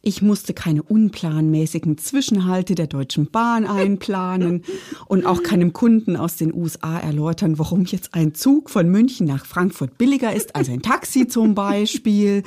Ich 0.00 0.22
musste 0.22 0.54
keine 0.54 0.82
unplanmäßigen 0.82 1.98
Zwischenhalte 1.98 2.74
der 2.74 2.86
Deutschen 2.86 3.30
Bahn 3.30 3.66
einplanen 3.66 4.62
und 5.06 5.26
auch 5.26 5.42
keinem 5.42 5.72
Kunden 5.72 6.16
aus 6.16 6.36
den 6.36 6.52
USA 6.54 6.98
erläutern, 6.98 7.58
warum 7.58 7.84
jetzt 7.84 8.14
ein 8.14 8.34
Zug 8.34 8.70
von 8.70 8.88
München 8.88 9.26
nach 9.26 9.46
Frankfurt 9.46 9.98
billiger 9.98 10.34
ist 10.34 10.56
als 10.56 10.68
ein 10.68 10.82
Taxi 10.82 11.26
zum 11.28 11.54
Beispiel 11.54 12.42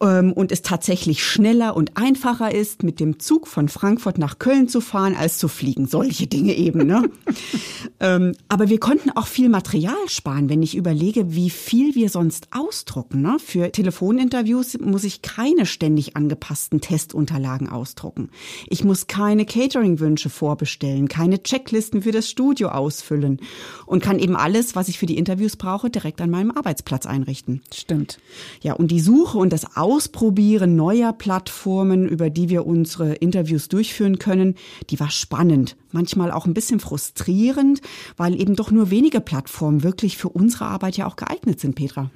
ähm, 0.00 0.32
und 0.32 0.52
es 0.52 0.62
tatsächlich 0.62 1.24
schneller 1.24 1.76
und 1.76 1.96
einfacher 1.96 2.54
ist, 2.54 2.82
mit 2.82 3.00
dem 3.00 3.18
Zug 3.18 3.46
von 3.46 3.68
Frankfurt 3.68 4.18
nach 4.18 4.38
Köln 4.38 4.68
zu 4.68 4.80
fahren, 4.80 5.14
als 5.14 5.38
zu 5.38 5.48
fliegen. 5.48 5.86
Solche 5.86 6.26
Dinge 6.26 6.54
eben. 6.54 6.86
Ne? 6.86 7.10
ähm, 8.00 8.34
aber 8.48 8.68
wir 8.68 8.78
konnten 8.78 9.10
auch 9.10 9.26
viel 9.26 9.48
Material 9.48 9.94
sparen, 10.06 10.48
wenn 10.48 10.62
ich 10.62 10.76
überlege, 10.76 11.34
wie 11.34 11.50
viel 11.50 11.94
wir 11.94 12.08
sonst 12.08 12.48
ausdrucken 12.52 13.22
ne? 13.22 13.38
für 13.38 13.72
Telefoninterviews 13.72 14.78
muss 14.80 15.04
ich 15.04 15.22
keine 15.22 15.66
ständig 15.66 16.16
angepassten 16.16 16.80
Testunterlagen 16.80 17.68
ausdrucken. 17.68 18.30
Ich 18.68 18.84
muss 18.84 19.06
keine 19.06 19.44
Catering-Wünsche 19.44 20.30
vorbestellen, 20.30 21.08
keine 21.08 21.42
Checklisten 21.42 22.02
für 22.02 22.12
das 22.12 22.28
Studio 22.28 22.68
ausfüllen 22.68 23.40
und 23.86 24.02
kann 24.02 24.18
eben 24.18 24.36
alles, 24.36 24.76
was 24.76 24.88
ich 24.88 24.98
für 24.98 25.06
die 25.06 25.18
Interviews 25.18 25.56
brauche, 25.56 25.90
direkt 25.90 26.20
an 26.20 26.30
meinem 26.30 26.50
Arbeitsplatz 26.50 27.06
einrichten. 27.06 27.62
Stimmt. 27.72 28.18
Ja, 28.62 28.74
und 28.74 28.90
die 28.90 29.00
Suche 29.00 29.38
und 29.38 29.52
das 29.52 29.73
Ausprobieren 29.74 30.76
neuer 30.76 31.12
Plattformen, 31.12 32.08
über 32.08 32.30
die 32.30 32.48
wir 32.48 32.66
unsere 32.66 33.14
Interviews 33.14 33.68
durchführen 33.68 34.18
können, 34.18 34.54
die 34.90 35.00
war 35.00 35.10
spannend, 35.10 35.76
manchmal 35.90 36.30
auch 36.30 36.46
ein 36.46 36.54
bisschen 36.54 36.80
frustrierend, 36.80 37.80
weil 38.16 38.40
eben 38.40 38.56
doch 38.56 38.70
nur 38.70 38.90
wenige 38.90 39.20
Plattformen 39.20 39.82
wirklich 39.82 40.16
für 40.16 40.28
unsere 40.28 40.66
Arbeit 40.66 40.96
ja 40.96 41.06
auch 41.06 41.16
geeignet 41.16 41.60
sind, 41.60 41.74
Petra. 41.74 42.10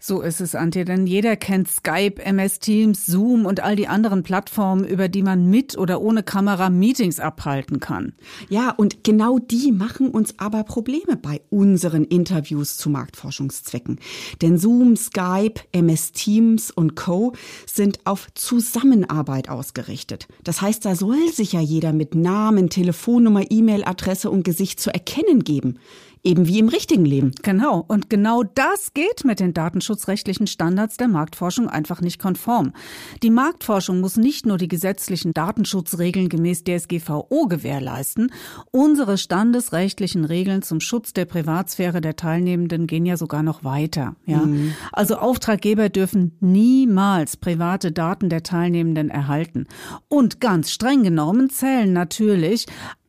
So 0.00 0.22
ist 0.22 0.40
es, 0.40 0.54
Antje, 0.54 0.84
denn 0.84 1.06
jeder 1.06 1.36
kennt 1.36 1.68
Skype, 1.68 2.20
MS 2.24 2.58
Teams, 2.58 3.06
Zoom 3.06 3.46
und 3.46 3.60
all 3.60 3.76
die 3.76 3.88
anderen 3.88 4.22
Plattformen, 4.22 4.84
über 4.84 5.08
die 5.08 5.22
man 5.22 5.48
mit 5.48 5.78
oder 5.78 6.00
ohne 6.00 6.22
Kamera 6.22 6.70
Meetings 6.70 7.20
abhalten 7.20 7.80
kann. 7.80 8.14
Ja, 8.48 8.70
und 8.70 9.04
genau 9.04 9.38
die 9.38 9.72
machen 9.72 10.10
uns 10.10 10.38
aber 10.38 10.64
Probleme 10.64 11.16
bei 11.16 11.42
unseren 11.50 12.04
Interviews 12.04 12.76
zu 12.76 12.90
Marktforschungszwecken. 12.90 14.00
Denn 14.42 14.58
Zoom, 14.58 14.96
Skype, 14.96 15.60
MS 15.72 16.12
Teams 16.12 16.70
und 16.70 16.96
Co. 17.04 17.34
sind 17.66 17.98
auf 18.04 18.28
Zusammenarbeit 18.32 19.50
ausgerichtet. 19.50 20.26
Das 20.42 20.62
heißt, 20.62 20.86
da 20.86 20.96
soll 20.96 21.28
sich 21.30 21.52
ja 21.52 21.60
jeder 21.60 21.92
mit 21.92 22.14
Namen, 22.14 22.70
Telefonnummer, 22.70 23.42
E-Mail-Adresse 23.50 24.30
und 24.30 24.42
Gesicht 24.42 24.80
zu 24.80 24.90
erkennen 24.90 25.44
geben. 25.44 25.78
Eben 26.26 26.48
wie 26.48 26.58
im 26.58 26.68
richtigen 26.68 27.04
Leben. 27.04 27.32
Genau. 27.42 27.84
Und 27.86 28.08
genau 28.08 28.44
das 28.44 28.94
geht 28.94 29.26
mit 29.26 29.40
den 29.40 29.52
datenschutzrechtlichen 29.52 30.46
Standards 30.46 30.96
der 30.96 31.06
Marktforschung 31.06 31.68
einfach 31.68 32.00
nicht 32.00 32.18
konform. 32.18 32.72
Die 33.22 33.28
Marktforschung 33.28 34.00
muss 34.00 34.16
nicht 34.16 34.46
nur 34.46 34.56
die 34.56 34.68
gesetzlichen 34.68 35.34
Datenschutzregeln 35.34 36.30
gemäß 36.30 36.64
DSGVO 36.64 37.46
gewährleisten. 37.46 38.32
Unsere 38.70 39.18
standesrechtlichen 39.18 40.24
Regeln 40.24 40.62
zum 40.62 40.80
Schutz 40.80 41.12
der 41.12 41.26
Privatsphäre 41.26 42.00
der 42.00 42.16
Teilnehmenden 42.16 42.86
gehen 42.86 43.04
ja 43.04 43.18
sogar 43.18 43.42
noch 43.42 43.62
weiter. 43.62 44.16
Ja. 44.24 44.38
Mhm. 44.38 44.72
Also 44.92 45.16
Auftraggeber 45.16 45.90
dürfen 45.90 46.38
niemals 46.40 47.36
private 47.36 47.92
Daten 47.92 48.30
der 48.30 48.42
Teilnehmenden 48.42 49.10
erhalten. 49.10 49.66
Und 50.08 50.40
ganz 50.40 50.70
streng 50.70 51.02
genommen 51.02 51.50
zählen 51.50 51.92
natürlich 51.92 52.64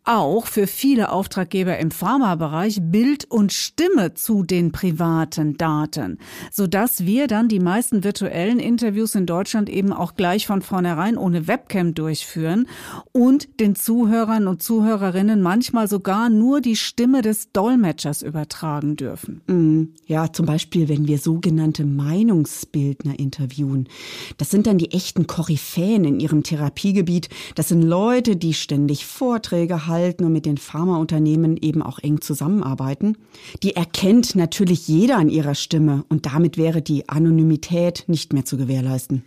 auch 0.05 0.45
für 0.45 0.67
viele 0.67 1.11
Auftraggeber 1.11 1.79
im 1.79 1.89
Pharmabereich 1.89 2.79
Bild 2.81 3.25
und 3.25 3.51
Stimme 3.51 4.13
zu 4.13 4.43
den 4.43 4.71
privaten 4.71 5.57
Daten, 5.57 6.19
sodass 6.51 7.05
wir 7.05 7.27
dann 7.27 7.47
die 7.47 7.59
meisten 7.59 8.03
virtuellen 8.03 8.59
Interviews 8.59 9.15
in 9.15 9.25
Deutschland 9.25 9.67
eben 9.67 9.91
auch 9.91 10.15
gleich 10.15 10.45
von 10.45 10.61
vornherein 10.61 11.17
ohne 11.17 11.47
Webcam 11.47 11.95
durchführen 11.95 12.67
und 13.11 13.59
den 13.59 13.75
Zuhörern 13.75 14.47
und 14.47 14.61
Zuhörerinnen 14.61 15.41
manchmal 15.41 15.87
sogar 15.87 16.29
nur 16.29 16.61
die 16.61 16.75
Stimme 16.75 17.23
des 17.23 17.51
Dolmetschers 17.51 18.21
übertragen 18.21 18.95
dürfen. 18.95 19.41
Mm, 19.47 19.95
ja, 20.05 20.31
zum 20.31 20.45
Beispiel, 20.45 20.87
wenn 20.87 21.07
wir 21.07 21.17
sogenannte 21.17 21.83
Meinungsbildner 21.83 23.17
interviewen. 23.17 23.89
Das 24.37 24.51
sind 24.51 24.67
dann 24.67 24.77
die 24.77 24.91
echten 24.91 25.25
Koryphäen 25.25 26.05
in 26.05 26.19
ihrem 26.19 26.43
Therapiegebiet. 26.43 27.29
Das 27.55 27.69
sind 27.69 27.81
Leute, 27.81 28.35
die 28.35 28.53
ständig 28.53 29.07
Vorträge 29.07 29.87
halten 29.87 29.94
halten 29.95 30.25
und 30.25 30.33
mit 30.33 30.45
den 30.45 30.57
Pharmaunternehmen 30.57 31.55
eben 31.57 31.81
auch 31.81 31.99
eng 31.99 32.19
zusammenarbeiten. 32.19 33.17
Die 33.63 33.75
erkennt 33.75 34.35
natürlich 34.35 34.87
jeder 34.87 35.17
an 35.17 35.29
ihrer 35.29 35.55
Stimme 35.55 36.03
und 36.09 36.25
damit 36.25 36.57
wäre 36.57 36.81
die 36.81 37.07
Anonymität 37.07 38.03
nicht 38.07 38.33
mehr 38.33 38.43
zu 38.43 38.57
gewährleisten. 38.57 39.23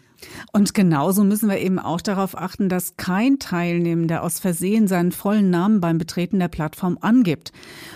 Und 0.52 0.74
genauso 0.74 1.24
müssen 1.24 1.48
wir 1.48 1.58
eben 1.58 1.78
auch 1.78 2.00
darauf 2.00 2.36
achten, 2.36 2.68
dass 2.68 2.96
kein 2.96 3.38
Teilnehmender 3.38 4.22
aus 4.22 4.38
Versehen 4.38 4.88
seinen 4.88 5.12
vollen 5.12 5.50
Namen 5.50 5.80
beim 5.80 5.98
Betreten 5.98 6.38
der 6.38 6.48
Plattform 6.48 6.98
angibt. 7.00 7.52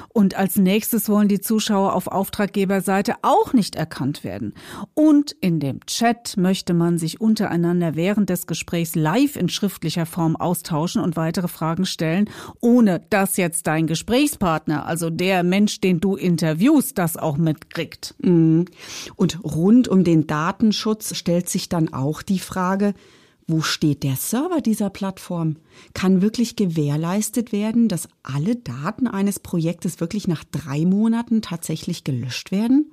Und 0.08 0.36
als 0.36 0.56
nächstes 0.56 1.08
wollen 1.08 1.28
die 1.28 1.40
Zuschauer 1.40 1.94
auf 1.94 2.06
Auftraggeberseite 2.06 3.14
auch 3.22 3.52
nicht 3.52 3.76
erkannt 3.76 4.24
werden. 4.24 4.54
Und 4.94 5.32
in 5.40 5.58
dem 5.58 5.84
Chat 5.86 6.36
möchte 6.36 6.74
man 6.74 6.98
sich 6.98 7.20
untereinander 7.20 7.96
während 7.96 8.28
des 8.28 8.46
Gesprächs 8.46 8.94
live 8.94 9.36
in 9.36 9.48
schriftlicher 9.48 10.06
Form 10.06 10.36
austauschen 10.36 11.02
und 11.02 11.16
weitere 11.16 11.48
Fragen 11.48 11.86
stellen, 11.86 12.28
ohne 12.60 13.00
dass 13.10 13.36
jetzt 13.36 13.66
dein 13.66 13.86
Gesprächspartner, 13.86 14.86
also 14.86 15.08
der 15.08 15.42
Mensch, 15.42 15.80
den 15.80 16.00
du 16.00 16.16
interviewst, 16.16 16.98
das 16.98 17.16
auch 17.16 17.38
mitkriegt. 17.38 18.14
Mhm. 18.18 18.66
Und 19.16 19.42
rund 19.42 19.88
um 19.88 20.04
den 20.04 20.26
Datenschutz 20.26 21.16
stellt 21.16 21.48
sich 21.48 21.68
dann 21.68 21.92
auch 21.92 22.11
die 22.20 22.38
Frage, 22.38 22.92
wo 23.46 23.60
steht 23.60 24.02
der 24.02 24.16
Server 24.16 24.60
dieser 24.60 24.90
Plattform? 24.90 25.56
Kann 25.94 26.22
wirklich 26.22 26.56
gewährleistet 26.56 27.52
werden, 27.52 27.88
dass 27.88 28.08
alle 28.22 28.56
Daten 28.56 29.06
eines 29.06 29.40
Projektes 29.40 30.00
wirklich 30.00 30.28
nach 30.28 30.44
drei 30.44 30.84
Monaten 30.84 31.42
tatsächlich 31.42 32.04
gelöscht 32.04 32.52
werden? 32.52 32.90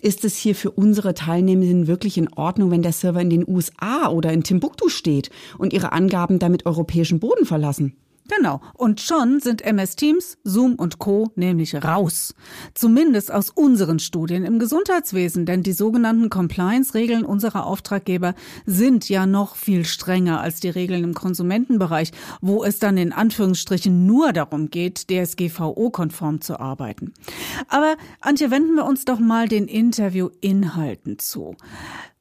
Ist 0.00 0.24
es 0.24 0.36
hier 0.36 0.54
für 0.54 0.70
unsere 0.70 1.14
Teilnehmenden 1.14 1.86
wirklich 1.86 2.18
in 2.18 2.32
Ordnung, 2.34 2.70
wenn 2.70 2.82
der 2.82 2.92
Server 2.92 3.20
in 3.20 3.30
den 3.30 3.48
USA 3.48 4.08
oder 4.08 4.32
in 4.32 4.42
Timbuktu 4.42 4.88
steht 4.88 5.30
und 5.56 5.72
ihre 5.72 5.92
Angaben 5.92 6.38
damit 6.38 6.66
europäischen 6.66 7.18
Boden 7.18 7.46
verlassen? 7.46 7.96
Genau. 8.28 8.60
Und 8.74 9.00
schon 9.00 9.40
sind 9.40 9.62
MS 9.62 9.96
Teams, 9.96 10.38
Zoom 10.44 10.74
und 10.74 10.98
Co. 10.98 11.30
nämlich 11.36 11.74
raus. 11.74 12.34
Zumindest 12.74 13.32
aus 13.32 13.50
unseren 13.50 13.98
Studien 13.98 14.44
im 14.44 14.58
Gesundheitswesen, 14.58 15.46
denn 15.46 15.62
die 15.62 15.72
sogenannten 15.72 16.30
Compliance-Regeln 16.30 17.24
unserer 17.24 17.66
Auftraggeber 17.66 18.34
sind 18.64 19.08
ja 19.08 19.26
noch 19.26 19.56
viel 19.56 19.84
strenger 19.84 20.40
als 20.40 20.60
die 20.60 20.68
Regeln 20.68 21.04
im 21.04 21.14
Konsumentenbereich, 21.14 22.12
wo 22.40 22.64
es 22.64 22.78
dann 22.78 22.96
in 22.96 23.12
Anführungsstrichen 23.12 24.06
nur 24.06 24.32
darum 24.32 24.70
geht, 24.70 25.08
DSGVO-konform 25.08 26.40
zu 26.40 26.58
arbeiten. 26.58 27.14
Aber 27.68 27.96
Antje, 28.20 28.50
wenden 28.50 28.74
wir 28.74 28.84
uns 28.84 29.04
doch 29.04 29.20
mal 29.20 29.48
den 29.48 29.68
Interview-Inhalten 29.68 31.18
zu. 31.18 31.56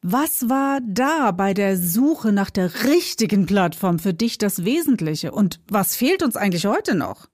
Was 0.07 0.49
war 0.49 0.81
da 0.87 1.31
bei 1.31 1.55
der 1.55 1.77
Suche 1.77 2.31
nach 2.31 2.51
der 2.51 2.83
richtigen 2.83 3.47
Plattform 3.47 3.97
für 3.97 4.13
dich 4.13 4.37
das 4.37 4.63
Wesentliche? 4.63 5.31
Und 5.31 5.61
was 5.67 5.95
fehlt 5.95 6.21
uns 6.21 6.35
eigentlich 6.35 6.67
heute 6.67 6.93
noch? 6.93 7.25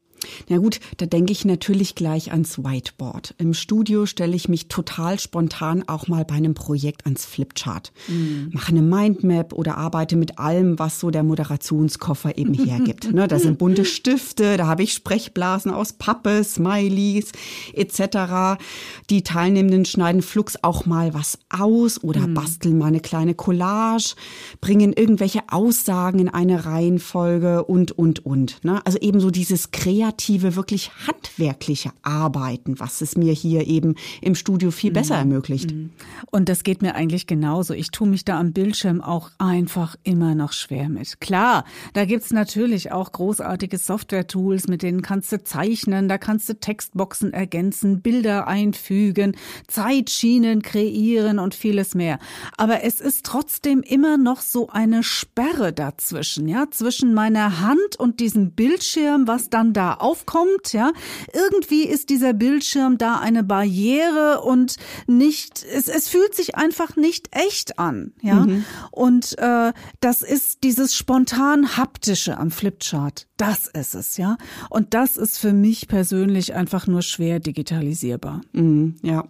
Na 0.49 0.57
gut, 0.57 0.79
da 0.97 1.05
denke 1.05 1.31
ich 1.31 1.45
natürlich 1.45 1.95
gleich 1.95 2.31
ans 2.31 2.59
Whiteboard. 2.59 3.33
Im 3.37 3.53
Studio 3.53 4.05
stelle 4.05 4.35
ich 4.35 4.49
mich 4.49 4.67
total 4.67 5.19
spontan 5.19 5.83
auch 5.87 6.07
mal 6.07 6.25
bei 6.25 6.35
einem 6.35 6.53
Projekt 6.53 7.05
ans 7.05 7.25
Flipchart. 7.25 7.91
Mhm. 8.07 8.49
Mache 8.53 8.69
eine 8.69 8.81
Mindmap 8.81 9.53
oder 9.53 9.77
arbeite 9.77 10.15
mit 10.15 10.39
allem, 10.39 10.77
was 10.77 10.99
so 10.99 11.09
der 11.09 11.23
Moderationskoffer 11.23 12.37
eben 12.37 12.53
hergibt. 12.53 13.11
ne, 13.11 13.27
da 13.27 13.39
sind 13.39 13.57
bunte 13.57 13.85
Stifte, 13.91 14.57
da 14.57 14.67
habe 14.67 14.83
ich 14.83 14.93
Sprechblasen 14.93 15.71
aus 15.71 15.93
Pappe, 15.93 16.43
Smileys 16.43 17.31
etc. 17.73 18.61
Die 19.09 19.23
Teilnehmenden 19.23 19.85
schneiden 19.85 20.21
flugs 20.21 20.57
auch 20.61 20.85
mal 20.85 21.13
was 21.13 21.39
aus 21.49 22.03
oder 22.03 22.27
mhm. 22.27 22.33
basteln 22.33 22.77
mal 22.77 22.87
eine 22.87 22.99
kleine 22.99 23.33
Collage, 23.33 24.15
bringen 24.59 24.93
irgendwelche 24.93 25.41
Aussagen 25.47 26.19
in 26.19 26.29
eine 26.29 26.65
Reihenfolge 26.65 27.63
und, 27.63 27.91
und, 27.97 28.25
und. 28.25 28.63
Ne? 28.63 28.85
Also 28.85 28.99
eben 28.99 29.19
so 29.19 29.31
dieses 29.31 29.71
kreative 29.71 30.10
kreative, 30.11 30.55
wirklich 30.55 30.91
handwerkliche 31.07 31.91
Arbeiten, 32.03 32.79
was 32.79 33.01
es 33.01 33.15
mir 33.15 33.33
hier 33.33 33.67
eben 33.67 33.95
im 34.21 34.35
Studio 34.35 34.71
viel 34.71 34.91
besser 34.91 35.15
mhm. 35.15 35.31
ermöglicht. 35.31 35.71
Mhm. 35.71 35.91
Und 36.31 36.49
das 36.49 36.63
geht 36.63 36.81
mir 36.81 36.95
eigentlich 36.95 37.27
genauso. 37.27 37.73
Ich 37.73 37.91
tue 37.91 38.07
mich 38.07 38.25
da 38.25 38.39
am 38.39 38.51
Bildschirm 38.51 39.01
auch 39.01 39.31
einfach 39.37 39.95
immer 40.03 40.35
noch 40.35 40.53
schwer 40.53 40.89
mit. 40.89 41.21
Klar, 41.21 41.65
da 41.93 42.05
gibt's 42.05 42.31
natürlich 42.31 42.91
auch 42.91 43.11
großartige 43.11 43.77
Software-Tools, 43.77 44.67
mit 44.67 44.83
denen 44.83 45.01
kannst 45.01 45.31
du 45.31 45.43
zeichnen, 45.43 46.09
da 46.09 46.17
kannst 46.17 46.49
du 46.49 46.59
Textboxen 46.59 47.33
ergänzen, 47.33 48.01
Bilder 48.01 48.47
einfügen, 48.47 49.35
Zeitschienen 49.67 50.61
kreieren 50.61 51.39
und 51.39 51.55
vieles 51.55 51.95
mehr. 51.95 52.19
Aber 52.57 52.83
es 52.83 52.99
ist 52.99 53.25
trotzdem 53.25 53.81
immer 53.81 54.17
noch 54.17 54.41
so 54.41 54.69
eine 54.69 55.03
Sperre 55.03 55.73
dazwischen, 55.73 56.47
ja, 56.47 56.65
zwischen 56.69 57.13
meiner 57.13 57.61
Hand 57.61 57.95
und 57.97 58.19
diesem 58.19 58.51
Bildschirm, 58.51 59.27
was 59.27 59.49
dann 59.49 59.73
da 59.73 60.00
aufkommt, 60.01 60.74
ja. 60.74 60.91
Irgendwie 61.34 61.84
ist 61.84 62.10
dieser 62.10 62.34
Bildschirm 62.34 62.98
da 62.98 63.20
eine 63.20 63.43
Barriere 63.43 64.41
und 64.41 64.77
nicht, 65.08 65.63
es, 65.63 65.88
es 65.88 66.08
fühlt 66.08 66.36
sich 66.36 66.55
einfach 66.55 66.96
nicht 66.96 67.29
echt 67.31 67.79
an, 67.79 68.13
ja. 68.22 68.46
Mhm. 68.46 68.65
Und 68.91 69.38
äh, 69.38 69.74
das 70.00 70.22
ist 70.22 70.63
dieses 70.63 70.96
spontan 70.96 71.77
haptische 71.77 72.38
am 72.38 72.51
Flipchart. 72.51 73.27
Das 73.38 73.67
ist 73.67 73.96
es, 73.96 74.17
ja. 74.17 74.38
Und 74.70 74.93
das 74.93 75.17
ist 75.17 75.38
für 75.38 75.53
mich 75.53 75.88
persönlich 75.88 76.53
einfach 76.53 76.88
nur 76.88 77.01
schwer 77.01 77.39
digitalisierbar. 77.39 78.41
Mhm, 78.53 78.98
ja. 79.01 79.25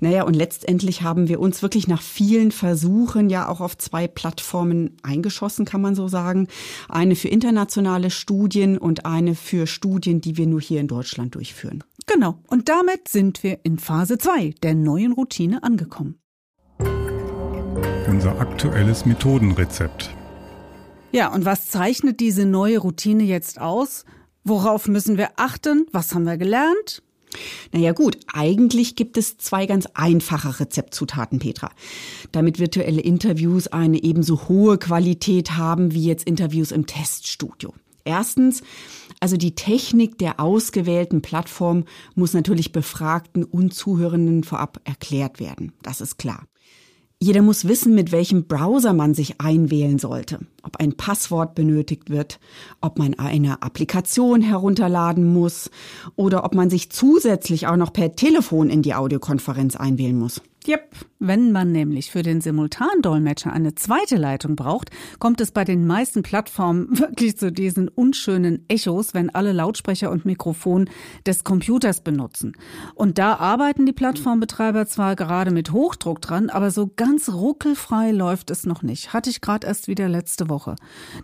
Naja, 0.00 0.24
und 0.24 0.34
letztendlich 0.34 1.02
haben 1.02 1.28
wir 1.28 1.40
uns 1.40 1.62
wirklich 1.62 1.88
nach 1.88 2.02
vielen 2.02 2.50
Versuchen 2.50 3.30
ja 3.30 3.48
auch 3.48 3.60
auf 3.60 3.76
zwei 3.78 4.08
Plattformen 4.08 4.96
eingeschossen, 5.02 5.64
kann 5.64 5.80
man 5.80 5.94
so 5.94 6.08
sagen. 6.08 6.48
Eine 6.88 7.16
für 7.16 7.28
internationale 7.28 8.10
Studien 8.10 8.78
und 8.78 9.06
eine 9.06 9.34
für 9.34 9.66
Studien, 9.66 10.20
die 10.20 10.36
wir 10.36 10.46
nur 10.46 10.60
hier 10.60 10.80
in 10.80 10.88
Deutschland 10.88 11.34
durchführen. 11.34 11.84
Genau. 12.06 12.38
Und 12.48 12.68
damit 12.68 13.08
sind 13.08 13.42
wir 13.42 13.60
in 13.62 13.78
Phase 13.78 14.18
2 14.18 14.54
der 14.62 14.74
neuen 14.74 15.12
Routine 15.12 15.62
angekommen. 15.62 16.18
unser 18.08 18.38
aktuelles 18.40 19.06
Methodenrezept. 19.06 20.14
Ja, 21.12 21.32
und 21.32 21.44
was 21.44 21.70
zeichnet 21.70 22.20
diese 22.20 22.44
neue 22.44 22.78
Routine 22.78 23.22
jetzt 23.22 23.60
aus? 23.60 24.04
Worauf 24.44 24.88
müssen 24.88 25.16
wir 25.16 25.30
achten? 25.36 25.86
Was 25.92 26.14
haben 26.14 26.24
wir 26.24 26.36
gelernt? 26.36 27.02
Naja 27.72 27.92
gut, 27.92 28.18
eigentlich 28.32 28.96
gibt 28.96 29.16
es 29.16 29.38
zwei 29.38 29.66
ganz 29.66 29.86
einfache 29.94 30.60
Rezeptzutaten, 30.60 31.38
Petra. 31.38 31.70
Damit 32.32 32.58
virtuelle 32.58 33.00
Interviews 33.00 33.68
eine 33.68 34.02
ebenso 34.02 34.48
hohe 34.48 34.78
Qualität 34.78 35.56
haben 35.56 35.92
wie 35.92 36.04
jetzt 36.04 36.26
Interviews 36.26 36.72
im 36.72 36.86
Teststudio. 36.86 37.74
Erstens, 38.04 38.62
also 39.20 39.36
die 39.36 39.54
Technik 39.54 40.18
der 40.18 40.40
ausgewählten 40.40 41.22
Plattform 41.22 41.84
muss 42.14 42.34
natürlich 42.34 42.72
Befragten 42.72 43.44
und 43.44 43.74
Zuhörenden 43.74 44.42
vorab 44.42 44.80
erklärt 44.84 45.38
werden. 45.38 45.72
Das 45.82 46.00
ist 46.00 46.18
klar. 46.18 46.46
Jeder 47.22 47.40
muss 47.40 47.68
wissen, 47.68 47.94
mit 47.94 48.10
welchem 48.10 48.48
Browser 48.48 48.92
man 48.92 49.14
sich 49.14 49.40
einwählen 49.40 50.00
sollte, 50.00 50.40
ob 50.64 50.78
ein 50.78 50.94
Passwort 50.94 51.54
benötigt 51.54 52.10
wird, 52.10 52.40
ob 52.80 52.98
man 52.98 53.14
eine 53.14 53.62
Applikation 53.62 54.42
herunterladen 54.42 55.32
muss 55.32 55.70
oder 56.16 56.42
ob 56.42 56.56
man 56.56 56.68
sich 56.68 56.90
zusätzlich 56.90 57.68
auch 57.68 57.76
noch 57.76 57.92
per 57.92 58.16
Telefon 58.16 58.70
in 58.70 58.82
die 58.82 58.94
Audiokonferenz 58.94 59.76
einwählen 59.76 60.18
muss. 60.18 60.42
Yep. 60.66 60.94
Wenn 61.24 61.52
man 61.52 61.70
nämlich 61.70 62.10
für 62.10 62.22
den 62.22 62.40
Simultandolmetscher 62.40 63.52
eine 63.52 63.76
zweite 63.76 64.16
Leitung 64.16 64.56
braucht, 64.56 64.90
kommt 65.20 65.40
es 65.40 65.52
bei 65.52 65.64
den 65.64 65.86
meisten 65.86 66.22
Plattformen 66.22 66.88
wirklich 66.98 67.36
zu 67.36 67.52
diesen 67.52 67.88
unschönen 67.88 68.64
Echos, 68.68 69.14
wenn 69.14 69.30
alle 69.30 69.52
Lautsprecher 69.52 70.10
und 70.10 70.24
Mikrofon 70.24 70.90
des 71.26 71.44
Computers 71.44 72.00
benutzen. 72.00 72.56
Und 72.94 73.18
da 73.18 73.36
arbeiten 73.36 73.86
die 73.86 73.92
Plattformbetreiber 73.92 74.86
zwar 74.86 75.14
gerade 75.14 75.52
mit 75.52 75.72
Hochdruck 75.72 76.20
dran, 76.20 76.50
aber 76.50 76.70
so 76.70 76.90
ganz 76.94 77.28
ruckelfrei 77.28 78.10
läuft 78.10 78.50
es 78.50 78.66
noch 78.66 78.82
nicht. 78.82 79.12
Hatte 79.12 79.30
ich 79.30 79.40
gerade 79.40 79.66
erst 79.66 79.86
wieder 79.88 80.08
letzte 80.08 80.48
Woche. 80.48 80.74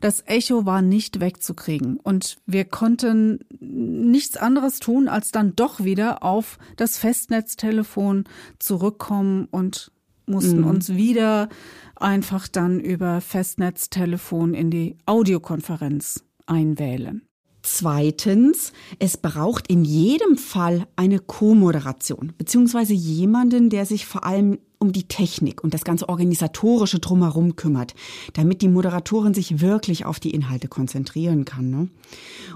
Das 0.00 0.22
Echo 0.26 0.64
war 0.64 0.82
nicht 0.82 1.20
wegzukriegen 1.20 1.98
und 2.00 2.38
wir 2.46 2.64
konnten 2.64 3.40
nichts 3.60 4.36
anderes 4.36 4.78
tun, 4.78 5.08
als 5.08 5.32
dann 5.32 5.56
doch 5.56 5.82
wieder 5.82 6.22
auf 6.22 6.58
das 6.76 6.98
Festnetztelefon 6.98 8.24
zurückkommen 8.60 9.27
gekommen 9.28 9.48
und 9.50 9.92
mussten 10.26 10.60
mhm. 10.60 10.66
uns 10.66 10.90
wieder 10.90 11.48
einfach 11.96 12.48
dann 12.48 12.80
über 12.80 13.20
Festnetztelefon 13.20 14.54
in 14.54 14.70
die 14.70 14.96
Audiokonferenz 15.06 16.24
einwählen. 16.46 17.22
Zweitens, 17.62 18.72
es 18.98 19.16
braucht 19.16 19.68
in 19.68 19.84
jedem 19.84 20.36
Fall 20.36 20.86
eine 20.96 21.18
Co-Moderation, 21.18 22.32
beziehungsweise 22.38 22.94
jemanden, 22.94 23.68
der 23.68 23.84
sich 23.84 24.06
vor 24.06 24.24
allem 24.24 24.58
um 24.78 24.92
die 24.92 25.08
Technik 25.08 25.62
und 25.64 25.74
das 25.74 25.84
ganze 25.84 26.08
organisatorische 26.08 27.00
drumherum 27.00 27.56
kümmert, 27.56 27.94
damit 28.32 28.62
die 28.62 28.68
Moderatorin 28.68 29.34
sich 29.34 29.60
wirklich 29.60 30.06
auf 30.06 30.20
die 30.20 30.30
Inhalte 30.30 30.68
konzentrieren 30.68 31.44
kann. 31.44 31.70
Ne? 31.70 31.88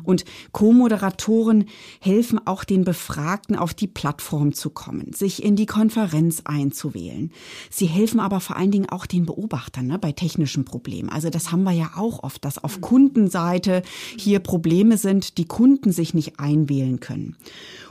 Und 0.05 0.25
Co-Moderatoren 0.53 1.67
helfen 2.01 2.41
auch 2.47 2.65
den 2.65 2.85
Befragten 2.85 3.57
auf 3.57 3.75
die 3.75 3.89
Plattform 3.89 4.53
zu 4.53 4.71
kommen, 4.71 5.13
sich 5.13 5.43
in 5.43 5.57
die 5.57 5.67
Konferenz 5.67 6.43
einzuwählen. 6.45 7.33
Sie 7.71 7.87
helfen 7.87 8.21
aber 8.21 8.41
vor 8.41 8.57
allen 8.57 8.71
Dingen 8.71 8.89
auch 8.89 9.07
den 9.07 9.27
Beobachtern 9.27 9.89
ne, 9.89 9.99
bei 9.99 10.13
technischen 10.13 10.65
Problemen. 10.65 11.09
Also 11.09 11.29
das 11.29 11.51
haben 11.51 11.65
wir 11.65 11.73
ja 11.73 11.93
auch 11.97 12.23
oft, 12.23 12.45
dass 12.45 12.63
auf 12.63 12.81
Kundenseite 12.81 13.83
hier 14.17 14.39
Probleme 14.39 14.97
sind, 14.97 15.39
die 15.39 15.47
Kunden 15.47 15.91
sich 15.91 16.15
nicht 16.15 16.39
einwählen 16.39 17.01
können. 17.01 17.37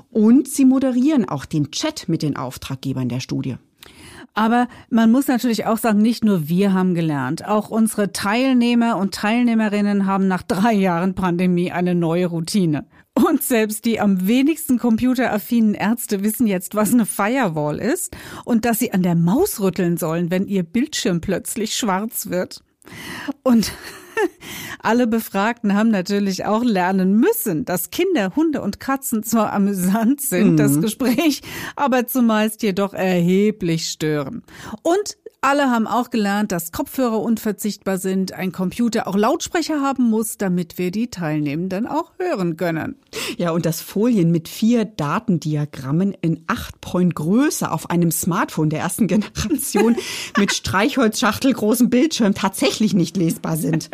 Und 0.10 0.48
sie 0.48 0.66
moderieren 0.66 1.28
auch 1.28 1.46
den 1.46 1.72
Chat 1.72 2.10
mit 2.10 2.22
den 2.22 2.36
Auftraggebern 2.36 3.10
der 3.10 3.22
Studie. 3.22 3.58
Aber 4.34 4.68
man 4.90 5.12
muss 5.12 5.28
natürlich 5.28 5.66
auch 5.66 5.78
sagen, 5.78 6.02
nicht 6.02 6.24
nur 6.24 6.48
wir 6.48 6.74
haben 6.74 6.96
gelernt. 6.96 7.46
Auch 7.46 7.70
unsere 7.70 8.12
Teilnehmer 8.14 8.98
und 8.98 9.14
Teilnehmerinnen 9.14 10.06
haben 10.06 10.28
nach 10.28 10.44
drei 10.44 10.74
Jahren 10.74 11.16
Pandemie 11.16 11.72
eine 11.72 11.96
neue 11.96 12.28
Routine. 12.28 12.86
Und 13.14 13.44
selbst 13.44 13.84
die 13.84 14.00
am 14.00 14.26
wenigsten 14.28 14.80
computeraffinen 14.80 15.74
Ärzte 15.74 16.24
wissen 16.24 16.48
jetzt, 16.48 16.76
was 16.76 16.94
eine 16.94 17.06
Firewall 17.06 17.78
ist 17.80 18.16
und 18.46 18.64
dass 18.64 18.80
sie 18.80 18.94
an 18.94 19.04
der 19.04 19.16
Maus 19.16 19.60
rütteln 19.60 19.98
sollen, 19.98 20.32
wenn 20.32 20.48
ihr 20.48 20.64
Bildschirm 20.64 21.20
plötzlich 21.20 21.74
schwarz 21.74 22.30
wird. 22.30 22.64
Und 23.44 23.74
alle 24.80 25.08
Befragten 25.08 25.76
haben 25.76 25.90
natürlich 25.90 26.46
auch 26.46 26.64
lernen 26.64 27.20
müssen, 27.20 27.66
dass 27.66 27.90
Kinder, 27.90 28.36
Hunde 28.36 28.62
und 28.62 28.80
Katzen 28.80 29.24
zwar 29.24 29.54
amüsant 29.54 30.22
sind, 30.22 30.54
mhm. 30.54 30.58
das 30.58 30.80
Gespräch, 30.80 31.42
aber 31.76 32.08
zumeist 32.08 32.64
jedoch 32.64 32.94
erheblich 32.94 33.90
stören. 33.90 34.44
Und 34.84 35.18
alle 35.42 35.72
haben 35.72 35.88
auch 35.88 36.12
gelernt, 36.12 36.52
dass 36.52 36.72
Kopfhörer 36.72 37.20
unverzichtbar 37.20 37.98
sind, 37.98 38.34
ein 38.34 38.52
Computer 38.52 39.08
auch 39.08 39.16
Lautsprecher 39.16 39.82
haben 39.82 40.04
muss, 40.10 40.38
damit 40.38 40.78
wir 40.78 40.92
die 40.92 41.10
Teilnehmenden 41.10 41.88
auch 41.88 42.12
hören 42.20 42.58
können. 42.58 42.96
Ja, 43.38 43.50
und 43.50 43.66
dass 43.66 43.82
Folien 43.82 44.30
mit 44.30 44.48
vier 44.48 44.86
Datendiagrammen 44.86 46.14
in 46.22 46.44
acht 46.46 46.80
Point 46.80 47.16
Größe 47.16 47.72
auf 47.72 47.90
einem 47.90 48.12
Smartphone 48.12 48.70
der 48.70 48.82
ersten 48.82 49.08
Generation 49.08 49.96
mit 50.38 50.54
Streichholzschachtel 50.54 51.54
großem 51.54 51.90
Bildschirm 51.90 52.36
tatsächlich 52.36 52.94
nicht 52.94 53.18
lesbar 53.18 53.58
sind. 53.58 53.90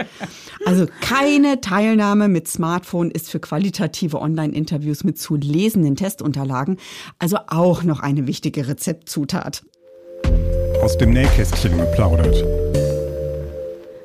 Also 0.65 0.85
keine 0.99 1.61
Teilnahme 1.61 2.27
mit 2.27 2.49
Smartphone 2.49 3.09
ist 3.09 3.31
für 3.31 3.39
qualitative 3.39 4.19
Online-Interviews 4.19 5.05
mit 5.05 5.17
zu 5.17 5.35
lesenden 5.35 5.95
Testunterlagen 5.95 6.77
also 7.19 7.37
auch 7.47 7.83
noch 7.83 8.01
eine 8.01 8.27
wichtige 8.27 8.67
Rezeptzutat 8.67 9.63
aus 10.81 10.97
dem 10.97 11.11
Nähkästchen 11.11 11.77
geplaudert. 11.77 12.43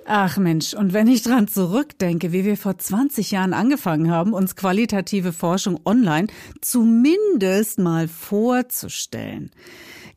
Ach 0.05 0.37
Mensch, 0.37 0.75
und 0.75 0.93
wenn 0.93 1.07
ich 1.07 1.23
dran 1.23 1.49
zurückdenke, 1.49 2.33
wie 2.33 2.45
wir 2.45 2.57
vor 2.57 2.77
20 2.77 3.31
Jahren 3.31 3.55
angefangen 3.55 4.11
haben, 4.11 4.35
uns 4.35 4.57
qualitative 4.57 5.33
Forschung 5.33 5.81
online 5.85 6.27
zumindest 6.61 7.79
mal 7.79 8.09
vorzustellen. 8.09 9.51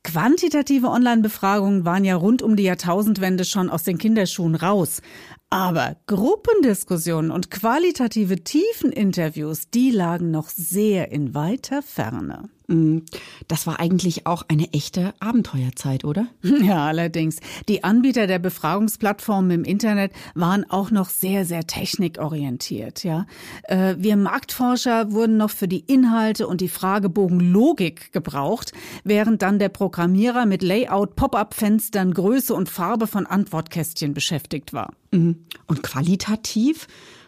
Quantitative 0.04 0.88
Online-Befragungen 0.88 1.86
waren 1.86 2.04
ja 2.04 2.16
rund 2.16 2.42
um 2.42 2.56
die 2.56 2.64
Jahrtausendwende 2.64 3.46
schon 3.46 3.70
aus 3.70 3.84
den 3.84 3.98
Kinderschuhen 3.98 4.56
raus. 4.56 5.02
Aber 5.50 5.96
Gruppendiskussionen 6.08 7.32
und 7.32 7.50
qualitative 7.50 8.44
Tiefeninterviews, 8.44 9.70
die 9.70 9.92
lagen 9.92 10.30
noch 10.30 10.50
sehr 10.50 11.12
in 11.12 11.34
weiter 11.34 11.82
Ferne. 11.82 12.50
Mm, 12.68 13.00
das 13.48 13.68
war 13.68 13.80
eigentlich 13.80 14.26
auch 14.26 14.44
eine 14.48 14.74
echte 14.74 15.14
Abenteuerzeit, 15.20 16.04
oder? 16.04 16.28
Ja, 16.66 16.86
allerdings. 16.88 17.38
Die 17.68 17.84
Anbieter 17.84 18.28
der 18.28 18.40
Befragungsplattformen 18.40 19.52
im 19.52 19.64
Internet 19.64 20.12
waren 20.34 20.70
auch 20.70 20.90
noch 20.90 21.10
sehr, 21.10 21.46
sehr 21.46 21.68
technikorientiert, 21.68 23.04
ja. 23.04 23.28
Äh, 23.64 23.96
wir 23.98 24.16
Marktforscher 24.16 25.12
wurden 25.12 25.38
noch 25.38 25.52
für 25.52 25.68
die 25.68 25.82
Inhalte 25.82 26.48
und 26.48 26.62
die 26.62 26.70
Fragebogenlogik 26.70 28.12
gebraucht, 28.14 28.72
während 29.04 29.42
dann 29.42 29.60
der 29.60 29.70
Programmierer 29.70 30.46
mit 30.46 30.64
Layout, 30.64 31.16
Pop-up-Fenstern, 31.16 32.14
Größe 32.14 32.54
und 32.54 32.70
Farbe 32.70 33.06
von 33.06 33.26
Antwortkästchen 33.26 34.14
beschäftigt 34.14 34.74
war. 34.74 34.94
Mhm. 35.12 35.46
Und 35.68 35.84
qualitativ? 35.84 36.88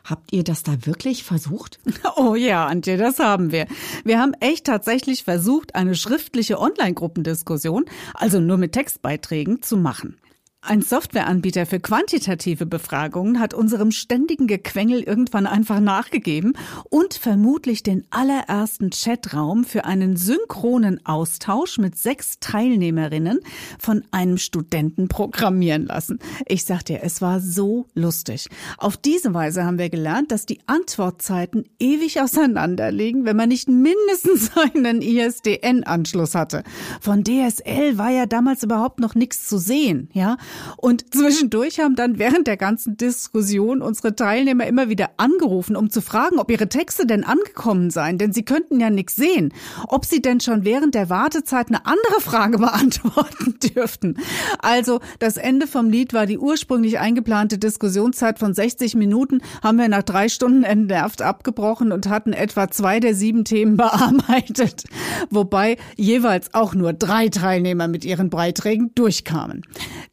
Habt 0.10 0.32
ihr 0.32 0.46
das 0.46 0.64
da 0.64 0.86
wirklich 0.86 1.24
versucht? 1.24 1.80
Oh 2.16 2.34
ja, 2.34 2.66
Antje, 2.66 2.98
das 2.98 3.20
haben 3.20 3.52
wir. 3.52 3.68
Wir 4.04 4.20
haben 4.20 4.34
echt 4.40 4.66
tatsächlich 4.66 5.24
versucht, 5.24 5.76
eine 5.76 5.94
schriftliche 5.94 6.60
Online-Gruppendiskussion, 6.60 7.86
also 8.14 8.40
nur 8.40 8.58
mit 8.58 8.72
Textbeiträgen, 8.72 9.62
zu 9.62 9.78
machen. 9.78 10.18
Ein 10.62 10.82
Softwareanbieter 10.82 11.68
für 11.68 11.80
quantitative 11.80 12.66
Befragungen 12.66 13.40
hat 13.40 13.54
unserem 13.54 13.92
ständigen 13.92 14.48
Gequengel 14.48 15.04
irgendwann 15.04 15.46
einfach 15.46 15.80
nachgegeben 15.80 16.54
und 16.90 17.14
vermutlich 17.14 17.84
den 17.84 18.06
allerersten 18.10 18.90
Chatraum 18.90 19.64
für 19.64 19.86
einen 19.86 20.18
synchronen 20.18 21.06
Austausch 21.06 21.78
mit 21.78 21.96
sechs 21.96 22.40
Teilnehmerinnen 22.40 23.40
von 23.80 24.04
einem 24.10 24.40
Studenten 24.40 25.08
programmieren 25.08 25.86
lassen. 25.86 26.20
Ich 26.48 26.66
sag 26.66 26.84
dir, 26.84 27.02
es 27.04 27.22
war 27.22 27.40
so 27.40 27.86
lustig. 27.94 28.48
Auf 28.80 28.98
diese 28.98 29.36
Weise 29.36 29.64
haben 29.64 29.78
wir 29.78 29.90
gelernt, 29.90 30.32
dass 30.32 30.48
die 30.48 30.60
Antwortzeiten 30.66 31.66
ewig 31.80 32.20
auseinanderliegen, 32.20 33.26
wenn 33.26 33.38
man 33.38 33.50
nicht 33.50 33.70
mindestens 33.70 34.52
einen 34.74 35.04
ISDN-Anschluss 35.04 36.34
hatte. 36.34 36.64
Von 37.00 37.24
DSL 37.24 38.00
war 38.00 38.10
ja 38.10 38.26
damals 38.26 38.64
überhaupt 38.64 39.00
noch 39.00 39.14
nichts 39.14 39.48
zu 39.48 39.60
sehen, 39.60 40.10
ja? 40.14 40.36
Und 40.78 41.14
zwischendurch 41.14 41.80
haben 41.80 41.96
dann 41.96 42.20
während 42.20 42.48
der 42.48 42.58
ganzen 42.58 42.98
Diskussion 42.98 43.82
unsere 43.82 44.16
Teilnehmer 44.16 44.68
immer 44.68 44.90
wieder 44.90 45.12
angerufen, 45.18 45.76
um 45.76 45.90
zu 45.90 46.02
fragen, 46.02 46.40
ob 46.40 46.52
ihre 46.52 46.70
Texte 46.70 47.06
denn 47.06 47.24
angekommen 47.24 47.90
seien, 47.90 48.18
denn 48.18 48.34
sie 48.34 48.44
könnten 48.44 48.80
ja 48.80 48.90
nichts 48.90 49.16
sehen, 49.16 49.54
ob 49.88 50.06
sie 50.06 50.22
denn 50.22 50.40
schon 50.40 50.66
während 50.66 50.96
der 50.96 51.10
Wartezeit 51.10 51.68
eine 51.68 51.86
andere 51.86 52.22
Frage 52.22 52.58
beantworten 52.60 53.58
dürften. 53.60 54.18
Also 54.60 55.00
das 55.20 55.38
Ende 55.38 55.68
vom 55.68 55.90
Lied 55.90 56.14
war 56.14 56.26
die 56.26 56.38
ursprünglich 56.38 57.00
eingeplante 57.00 57.58
Diskussionszeit 57.58 58.40
von 58.40 58.54
60 58.54 58.96
Minuten, 58.96 59.42
haben 59.64 59.78
wir 59.78 59.88
nach 59.88 60.04
drei 60.04 60.30
Stunden 60.30 60.64
entnervt 60.64 61.22
abgebrochen 61.22 61.92
und 61.92 62.10
hatten 62.10 62.34
etwa 62.34 62.70
zwei 62.70 63.00
der 63.00 63.16
sieben 63.16 63.46
Themen 63.46 63.78
bearbeitet, 63.78 64.84
wobei 65.30 65.78
jeweils 65.96 66.54
auch 66.54 66.74
nur 66.74 66.94
drei 66.94 67.30
Teilnehmer 67.30 67.88
mit 67.88 68.06
ihren 68.06 68.30
Beiträgen 68.30 68.92
durchkamen. 68.96 69.64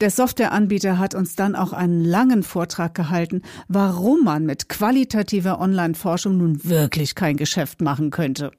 Der 0.00 0.10
Softwareanbieter 0.24 0.98
hat 0.98 1.14
uns 1.14 1.36
dann 1.36 1.54
auch 1.54 1.74
einen 1.74 2.02
langen 2.02 2.42
Vortrag 2.42 2.94
gehalten, 2.94 3.42
warum 3.68 4.24
man 4.24 4.46
mit 4.46 4.70
qualitativer 4.70 5.60
Online-Forschung 5.60 6.38
nun 6.38 6.64
wirklich 6.64 7.14
kein 7.14 7.36
Geschäft 7.36 7.82
machen 7.82 8.08
könnte. 8.08 8.50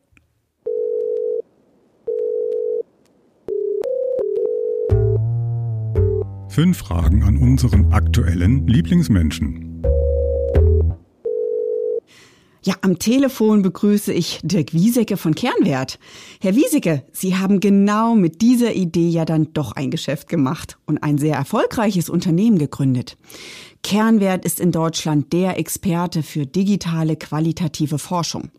Fünf 6.49 6.77
Fragen 6.77 7.23
an 7.23 7.37
unseren 7.37 7.91
aktuellen 7.91 8.67
Lieblingsmenschen. 8.67 9.74
Ja, 12.67 12.73
am 12.81 12.97
Telefon 12.97 13.61
begrüße 13.61 14.11
ich 14.11 14.39
Dirk 14.41 14.73
Wiesecke 14.73 15.17
von 15.17 15.35
Kernwert. 15.35 15.99
Herr 16.41 16.55
Wiesecke, 16.55 17.05
Sie 17.11 17.35
haben 17.35 17.59
genau 17.59 18.15
mit 18.15 18.41
dieser 18.41 18.73
Idee 18.73 19.07
ja 19.07 19.23
dann 19.23 19.53
doch 19.53 19.73
ein 19.73 19.91
Geschäft 19.91 20.29
gemacht 20.29 20.79
und 20.87 20.97
ein 21.03 21.19
sehr 21.19 21.35
erfolgreiches 21.35 22.09
Unternehmen 22.09 22.57
gegründet. 22.57 23.17
Kernwert 23.83 24.45
ist 24.45 24.59
in 24.59 24.71
Deutschland 24.71 25.31
der 25.31 25.59
Experte 25.59 26.23
für 26.23 26.47
digitale 26.47 27.17
qualitative 27.17 27.99
Forschung. 27.99 28.49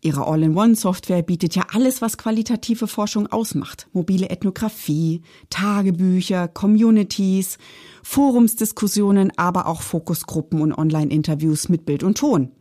Ihre 0.00 0.26
All-in-One-Software 0.26 1.20
bietet 1.20 1.54
ja 1.54 1.64
alles, 1.70 2.00
was 2.00 2.16
qualitative 2.16 2.86
Forschung 2.86 3.26
ausmacht. 3.26 3.88
Mobile 3.92 4.30
Ethnographie, 4.30 5.20
Tagebücher, 5.50 6.48
Communities, 6.48 7.58
Forumsdiskussionen, 8.04 9.32
aber 9.36 9.66
auch 9.66 9.82
Fokusgruppen 9.82 10.62
und 10.62 10.72
Online-Interviews 10.72 11.68
mit 11.68 11.84
Bild 11.84 12.02
und 12.02 12.16
Ton. 12.16 12.52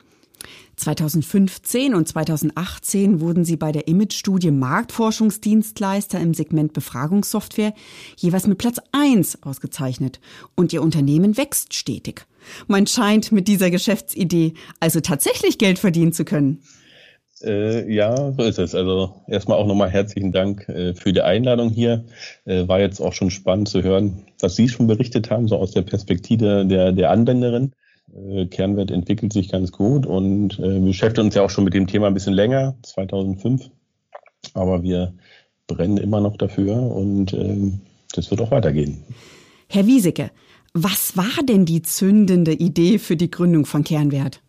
2015 0.79 1.93
und 1.93 2.07
2018 2.07 3.19
wurden 3.19 3.45
sie 3.45 3.57
bei 3.57 3.71
der 3.71 3.87
Image-Studie 3.87 4.51
Marktforschungsdienstleister 4.51 6.19
im 6.19 6.33
Segment 6.33 6.73
Befragungssoftware 6.73 7.73
jeweils 8.15 8.47
mit 8.47 8.57
Platz 8.57 8.77
1 8.91 9.43
ausgezeichnet 9.43 10.19
und 10.55 10.73
ihr 10.73 10.81
Unternehmen 10.81 11.37
wächst 11.37 11.73
stetig. 11.73 12.25
Man 12.67 12.87
scheint 12.87 13.31
mit 13.31 13.47
dieser 13.47 13.69
Geschäftsidee 13.69 14.53
also 14.79 15.01
tatsächlich 15.01 15.57
Geld 15.57 15.79
verdienen 15.79 16.13
zu 16.13 16.25
können. 16.25 16.63
Äh, 17.41 17.91
ja, 17.93 18.33
so 18.33 18.43
ist 18.43 18.59
es. 18.59 18.75
Also 18.75 19.23
erstmal 19.27 19.57
auch 19.57 19.67
nochmal 19.67 19.89
herzlichen 19.89 20.31
Dank 20.31 20.67
äh, 20.67 20.93
für 20.93 21.13
die 21.13 21.21
Einladung 21.21 21.69
hier. 21.69 22.05
Äh, 22.45 22.67
war 22.67 22.79
jetzt 22.79 22.99
auch 22.99 23.13
schon 23.13 23.31
spannend 23.31 23.69
zu 23.69 23.81
hören, 23.81 24.25
was 24.39 24.55
Sie 24.55 24.67
schon 24.67 24.87
berichtet 24.87 25.29
haben, 25.29 25.47
so 25.47 25.57
aus 25.57 25.71
der 25.71 25.83
Perspektive 25.83 26.65
der, 26.65 26.91
der 26.91 27.11
Anwenderin. 27.11 27.73
Äh, 28.15 28.45
Kernwert 28.47 28.91
entwickelt 28.91 29.33
sich 29.33 29.49
ganz 29.49 29.71
gut 29.71 30.05
und 30.05 30.59
äh, 30.59 30.75
wir 30.75 30.81
beschäftigen 30.81 31.27
uns 31.27 31.35
ja 31.35 31.43
auch 31.43 31.49
schon 31.49 31.63
mit 31.63 31.73
dem 31.73 31.87
Thema 31.87 32.07
ein 32.07 32.13
bisschen 32.13 32.33
länger, 32.33 32.75
2005. 32.83 33.69
Aber 34.53 34.83
wir 34.83 35.13
brennen 35.67 35.97
immer 35.97 36.21
noch 36.21 36.37
dafür 36.37 36.75
und 36.75 37.33
äh, 37.33 37.71
das 38.13 38.31
wird 38.31 38.41
auch 38.41 38.51
weitergehen. 38.51 39.03
Herr 39.67 39.85
Wiesecke, 39.85 40.31
was 40.73 41.17
war 41.17 41.43
denn 41.47 41.65
die 41.65 41.81
zündende 41.81 42.53
Idee 42.53 42.99
für 42.99 43.15
die 43.15 43.29
Gründung 43.29 43.65
von 43.65 43.83
Kernwert? 43.83 44.41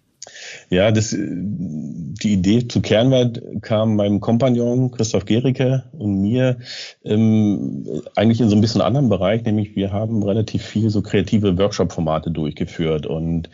Ja, 0.69 0.93
das, 0.93 1.17
die 1.17 2.33
Idee 2.33 2.69
zu 2.69 2.83
Kernwert 2.83 3.41
kam 3.63 3.97
meinem 3.97 4.21
Kompagnon 4.21 4.91
Christoph 4.91 5.25
Gericke 5.25 5.85
und 5.93 6.21
mir 6.21 6.59
ähm, 7.05 8.03
eigentlich 8.15 8.41
in 8.41 8.51
so 8.51 8.57
ein 8.57 8.61
bisschen 8.61 8.83
anderen 8.83 9.09
Bereich, 9.09 9.43
nämlich 9.45 9.75
wir 9.77 9.93
haben 9.93 10.23
relativ 10.23 10.63
viel 10.63 10.91
so 10.91 11.01
kreative 11.01 11.57
Workshop-Formate 11.59 12.31
durchgeführt 12.31 13.07
und 13.07 13.49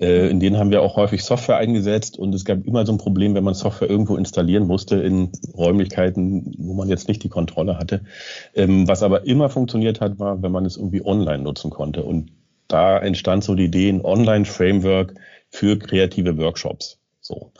äh, 0.00 0.28
in 0.28 0.40
denen 0.40 0.58
haben 0.58 0.70
wir 0.70 0.82
auch 0.82 0.96
häufig 0.96 1.22
Software 1.22 1.56
eingesetzt 1.56 2.18
und 2.18 2.34
es 2.34 2.44
gab 2.44 2.66
immer 2.66 2.84
so 2.84 2.92
ein 2.92 2.98
Problem, 2.98 3.34
wenn 3.34 3.44
man 3.44 3.54
Software 3.54 3.88
irgendwo 3.88 4.16
installieren 4.16 4.66
musste 4.66 4.96
in 4.96 5.30
Räumlichkeiten, 5.56 6.54
wo 6.58 6.74
man 6.74 6.88
jetzt 6.88 7.08
nicht 7.08 7.22
die 7.22 7.28
Kontrolle 7.28 7.78
hatte. 7.78 8.02
Ähm, 8.54 8.88
was 8.88 9.02
aber 9.02 9.24
immer 9.26 9.48
funktioniert 9.48 10.00
hat, 10.00 10.18
war, 10.18 10.42
wenn 10.42 10.52
man 10.52 10.66
es 10.66 10.76
irgendwie 10.76 11.04
online 11.04 11.44
nutzen 11.44 11.70
konnte 11.70 12.02
und 12.02 12.32
da 12.68 12.98
entstand 12.98 13.44
so 13.44 13.54
die 13.54 13.64
Idee, 13.64 13.88
ein 13.88 14.04
Online-Framework, 14.04 15.14
für 15.50 15.78
kreative 15.78 16.36
Workshops. 16.38 16.98
So. 17.20 17.52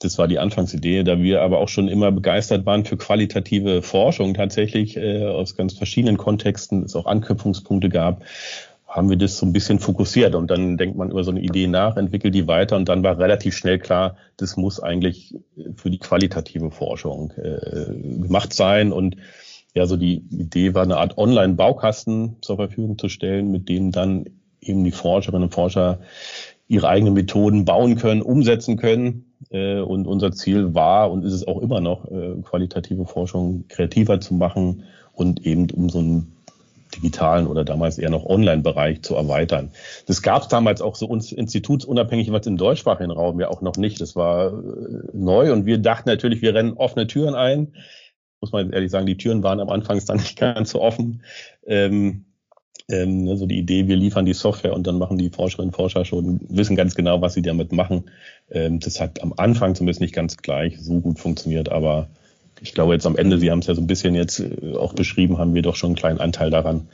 Das 0.00 0.18
war 0.18 0.26
die 0.26 0.40
Anfangsidee, 0.40 1.04
da 1.04 1.20
wir 1.20 1.42
aber 1.42 1.58
auch 1.58 1.68
schon 1.68 1.86
immer 1.86 2.10
begeistert 2.10 2.66
waren 2.66 2.84
für 2.84 2.96
qualitative 2.96 3.82
Forschung 3.82 4.34
tatsächlich 4.34 4.96
äh, 4.96 5.24
aus 5.24 5.56
ganz 5.56 5.74
verschiedenen 5.74 6.16
Kontexten, 6.16 6.82
es 6.82 6.96
auch 6.96 7.06
Anknüpfungspunkte 7.06 7.88
gab, 7.88 8.24
haben 8.88 9.08
wir 9.08 9.16
das 9.16 9.38
so 9.38 9.46
ein 9.46 9.52
bisschen 9.52 9.78
fokussiert 9.78 10.34
und 10.34 10.50
dann 10.50 10.76
denkt 10.76 10.96
man 10.96 11.10
über 11.10 11.24
so 11.24 11.30
eine 11.30 11.40
Idee 11.40 11.66
nach, 11.66 11.96
entwickelt 11.96 12.34
die 12.34 12.46
weiter 12.46 12.76
und 12.76 12.88
dann 12.88 13.02
war 13.02 13.18
relativ 13.18 13.56
schnell 13.56 13.78
klar, 13.78 14.16
das 14.36 14.56
muss 14.56 14.80
eigentlich 14.80 15.34
für 15.76 15.88
die 15.88 15.98
qualitative 15.98 16.70
Forschung 16.70 17.32
äh, 17.36 17.86
gemacht 18.20 18.52
sein 18.52 18.92
und 18.92 19.16
ja, 19.74 19.86
so 19.86 19.96
die 19.96 20.22
Idee 20.30 20.74
war 20.74 20.82
eine 20.82 20.98
Art 20.98 21.16
Online-Baukasten 21.16 22.36
zur 22.42 22.56
Verfügung 22.56 22.98
zu 22.98 23.08
stellen, 23.08 23.50
mit 23.50 23.70
dem 23.70 23.92
dann 23.92 24.26
eben 24.60 24.84
die 24.84 24.92
Forscherinnen 24.92 25.44
und 25.44 25.54
Forscher 25.54 26.00
ihre 26.72 26.88
eigenen 26.88 27.12
Methoden 27.12 27.66
bauen 27.66 27.96
können, 27.96 28.22
umsetzen 28.22 28.78
können. 28.78 29.26
Äh, 29.50 29.80
und 29.80 30.06
unser 30.06 30.32
Ziel 30.32 30.74
war 30.74 31.12
und 31.12 31.22
ist 31.22 31.34
es 31.34 31.46
auch 31.46 31.60
immer 31.60 31.80
noch, 31.80 32.10
äh, 32.10 32.40
qualitative 32.42 33.04
Forschung 33.04 33.64
kreativer 33.68 34.20
zu 34.20 34.34
machen 34.34 34.84
und 35.12 35.44
eben 35.44 35.70
um 35.70 35.90
so 35.90 35.98
einen 35.98 36.32
digitalen 36.94 37.46
oder 37.46 37.64
damals 37.64 37.98
eher 37.98 38.10
noch 38.10 38.24
Online-Bereich 38.24 39.02
zu 39.02 39.14
erweitern. 39.14 39.70
Das 40.06 40.22
gab 40.22 40.42
es 40.42 40.48
damals 40.48 40.80
auch 40.80 40.94
so 40.94 41.06
uns 41.06 41.32
institutsunabhängig 41.32 42.32
was 42.32 42.46
im 42.46 42.56
deutschsprachigen 42.56 43.10
Raum 43.10 43.40
ja 43.40 43.48
auch 43.48 43.60
noch 43.60 43.76
nicht. 43.76 44.00
Das 44.00 44.16
war 44.16 44.48
äh, 44.48 44.52
neu 45.12 45.52
und 45.52 45.66
wir 45.66 45.76
dachten 45.76 46.08
natürlich, 46.08 46.40
wir 46.40 46.54
rennen 46.54 46.72
offene 46.72 47.06
Türen 47.06 47.34
ein. 47.34 47.74
Muss 48.40 48.52
man 48.52 48.72
ehrlich 48.72 48.90
sagen, 48.90 49.06
die 49.06 49.18
Türen 49.18 49.42
waren 49.42 49.60
am 49.60 49.68
Anfang 49.68 50.00
dann 50.06 50.16
nicht 50.16 50.38
ganz 50.38 50.70
so 50.70 50.80
offen. 50.80 51.22
Ähm, 51.66 52.24
ähm, 52.88 53.28
also 53.28 53.46
die 53.46 53.58
Idee, 53.58 53.88
wir 53.88 53.96
liefern 53.96 54.26
die 54.26 54.34
Software 54.34 54.74
und 54.74 54.86
dann 54.86 54.98
machen 54.98 55.18
die 55.18 55.30
Forscherinnen 55.30 55.70
und 55.70 55.76
Forscher 55.76 56.04
schon, 56.04 56.40
wissen 56.48 56.76
ganz 56.76 56.94
genau, 56.94 57.20
was 57.20 57.34
sie 57.34 57.42
damit 57.42 57.72
machen. 57.72 58.04
Ähm, 58.50 58.80
das 58.80 59.00
hat 59.00 59.22
am 59.22 59.34
Anfang 59.36 59.74
zumindest 59.74 60.00
nicht 60.00 60.14
ganz 60.14 60.36
gleich 60.36 60.80
so 60.80 61.00
gut 61.00 61.18
funktioniert, 61.18 61.70
aber 61.70 62.08
ich 62.60 62.74
glaube 62.74 62.94
jetzt 62.94 63.06
am 63.06 63.16
Ende, 63.16 63.38
Sie 63.38 63.50
haben 63.50 63.58
es 63.58 63.66
ja 63.66 63.74
so 63.74 63.80
ein 63.80 63.86
bisschen 63.86 64.14
jetzt 64.14 64.40
äh, 64.40 64.74
auch 64.76 64.94
beschrieben, 64.94 65.38
haben 65.38 65.54
wir 65.54 65.62
doch 65.62 65.76
schon 65.76 65.90
einen 65.90 65.96
kleinen 65.96 66.20
Anteil 66.20 66.50
daran, 66.50 66.88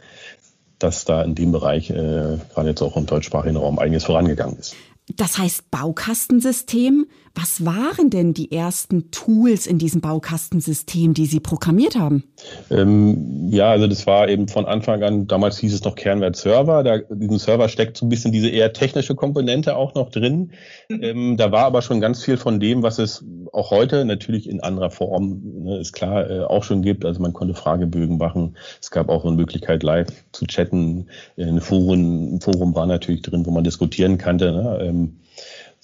dass 0.79 1.05
da 1.05 1.23
in 1.23 1.35
dem 1.35 1.53
Bereich, 1.53 1.91
äh, 1.91 1.95
gerade 1.95 2.69
jetzt 2.69 2.83
auch 2.83 2.97
im 2.97 3.07
deutschsprachigen 3.07 3.57
Raum, 3.57 3.79
einiges 3.79 4.05
vorangegangen 4.05 4.59
ist. 4.59 4.77
Das 5.17 5.39
heißt 5.39 5.71
Baukastensystem. 5.71 7.07
Was 7.41 7.65
waren 7.65 8.11
denn 8.11 8.35
die 8.35 8.51
ersten 8.51 9.13
Tools 9.13 9.69
in 9.69 9.79
diesem 9.79 10.01
Baukastensystem, 10.01 11.15
die 11.15 11.27
Sie 11.27 11.39
programmiert 11.39 11.95
haben? 11.95 12.25
Ähm, 12.69 13.49
ja, 13.53 13.71
also 13.71 13.87
das 13.87 14.09
war 14.09 14.29
eben 14.29 14.49
von 14.49 14.67
Anfang 14.67 15.05
an, 15.05 15.29
damals 15.29 15.57
hieß 15.59 15.73
es 15.73 15.85
noch 15.85 15.95
Kernwert 15.95 16.35
Server. 16.35 16.83
Da, 16.83 16.99
diesem 16.99 17.39
Server 17.39 17.69
steckt 17.69 17.97
so 17.97 18.07
ein 18.07 18.09
bisschen 18.09 18.33
diese 18.33 18.49
eher 18.49 18.73
technische 18.73 19.15
Komponente 19.15 19.77
auch 19.77 19.95
noch 19.95 20.11
drin. 20.11 20.51
Mhm. 20.89 21.03
Ähm, 21.05 21.37
da 21.37 21.53
war 21.53 21.67
aber 21.67 21.81
schon 21.81 22.01
ganz 22.01 22.25
viel 22.25 22.39
von 22.39 22.59
dem, 22.59 22.83
was 22.83 22.99
es 22.99 23.25
auch 23.53 23.71
heute 23.71 24.05
natürlich 24.05 24.49
in 24.49 24.61
anderer 24.61 24.91
Form, 24.91 25.41
ne, 25.63 25.79
ist 25.79 25.93
klar, 25.93 26.29
äh, 26.29 26.41
auch 26.41 26.65
schon 26.65 26.83
gibt. 26.83 27.05
Also 27.05 27.23
man 27.23 27.35
konnte 27.35 27.55
Fragebögen 27.55 28.19
machen. 28.19 28.57
Es 28.81 28.91
gab 28.91 29.09
auch 29.09 29.25
eine 29.25 29.37
Möglichkeit, 29.37 29.85
live 29.85 30.09
zu 30.33 30.45
chatten. 30.47 31.07
Ein 31.37 31.61
Forum, 31.61 32.35
ein 32.35 32.41
Forum 32.41 32.75
war 32.75 32.87
natürlich 32.87 33.23
drin, 33.23 33.47
wo 33.47 33.53
man 33.53 33.63
diskutieren 33.63 34.19
kannte. 34.19 34.51
Ne? 34.51 34.79
Ähm, 34.83 35.19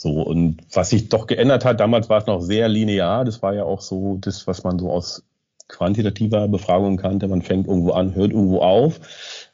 so, 0.04 0.20
und 0.20 0.58
was 0.70 0.90
sich 0.90 1.08
doch 1.08 1.26
geändert 1.26 1.64
hat, 1.64 1.80
damals 1.80 2.10
war 2.10 2.18
es 2.18 2.26
noch 2.26 2.42
sehr 2.42 2.68
linear. 2.68 3.24
Das 3.24 3.40
war 3.40 3.54
ja 3.54 3.64
auch 3.64 3.80
so 3.80 4.18
das, 4.20 4.46
was 4.46 4.62
man 4.62 4.78
so 4.78 4.90
aus 4.90 5.24
quantitativer 5.68 6.46
Befragung 6.46 6.98
kannte. 6.98 7.26
Man 7.26 7.40
fängt 7.40 7.66
irgendwo 7.66 7.92
an, 7.92 8.14
hört 8.14 8.30
irgendwo 8.30 8.58
auf. 8.58 9.00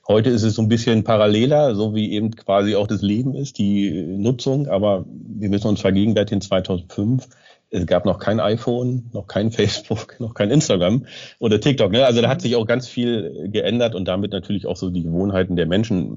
Heute 0.08 0.30
ist 0.30 0.42
es 0.42 0.56
so 0.56 0.62
ein 0.62 0.68
bisschen 0.68 1.04
paralleler, 1.04 1.76
so 1.76 1.94
wie 1.94 2.10
eben 2.10 2.32
quasi 2.32 2.74
auch 2.74 2.88
das 2.88 3.00
Leben 3.00 3.36
ist, 3.36 3.58
die 3.58 3.92
Nutzung. 3.92 4.66
Aber 4.66 5.04
wir 5.06 5.50
müssen 5.50 5.68
uns 5.68 5.82
vergegenwärtigen, 5.82 6.40
2005 6.40 7.28
es 7.70 7.86
gab 7.86 8.04
noch 8.04 8.18
kein 8.18 8.40
iPhone, 8.40 9.10
noch 9.12 9.26
kein 9.26 9.50
Facebook, 9.52 10.18
noch 10.20 10.34
kein 10.34 10.50
Instagram 10.50 11.06
oder 11.38 11.60
TikTok. 11.60 11.92
Ne? 11.92 12.04
Also 12.04 12.20
da 12.20 12.28
hat 12.28 12.42
sich 12.42 12.56
auch 12.56 12.66
ganz 12.66 12.88
viel 12.88 13.48
geändert 13.50 13.94
und 13.94 14.06
damit 14.06 14.32
natürlich 14.32 14.66
auch 14.66 14.76
so 14.76 14.90
die 14.90 15.02
Gewohnheiten 15.02 15.56
der 15.56 15.66
Menschen, 15.66 16.14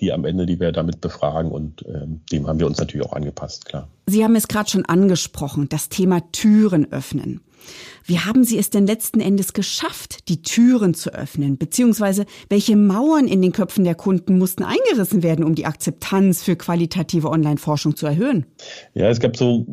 die 0.00 0.12
am 0.12 0.24
Ende, 0.24 0.46
die 0.46 0.60
wir 0.60 0.72
damit 0.72 1.00
befragen 1.00 1.50
und 1.50 1.84
ähm, 1.86 2.20
dem 2.32 2.46
haben 2.46 2.58
wir 2.58 2.66
uns 2.66 2.78
natürlich 2.78 3.06
auch 3.06 3.12
angepasst, 3.12 3.64
klar. 3.64 3.88
Sie 4.06 4.24
haben 4.24 4.36
es 4.36 4.48
gerade 4.48 4.70
schon 4.70 4.84
angesprochen, 4.84 5.68
das 5.68 5.88
Thema 5.88 6.20
Türen 6.32 6.92
öffnen. 6.92 7.40
Wie 8.04 8.20
haben 8.20 8.44
Sie 8.44 8.58
es 8.58 8.70
denn 8.70 8.86
letzten 8.86 9.20
Endes 9.20 9.52
geschafft, 9.52 10.28
die 10.28 10.42
Türen 10.42 10.94
zu 10.94 11.12
öffnen? 11.12 11.58
Beziehungsweise 11.58 12.24
welche 12.48 12.76
Mauern 12.76 13.28
in 13.28 13.42
den 13.42 13.52
Köpfen 13.52 13.84
der 13.84 13.94
Kunden 13.94 14.38
mussten 14.38 14.64
eingerissen 14.64 15.22
werden, 15.22 15.44
um 15.44 15.54
die 15.54 15.66
Akzeptanz 15.66 16.42
für 16.42 16.56
qualitative 16.56 17.28
Online-Forschung 17.28 17.96
zu 17.96 18.06
erhöhen? 18.06 18.46
Ja, 18.94 19.08
es 19.08 19.20
gab 19.20 19.36
so 19.36 19.66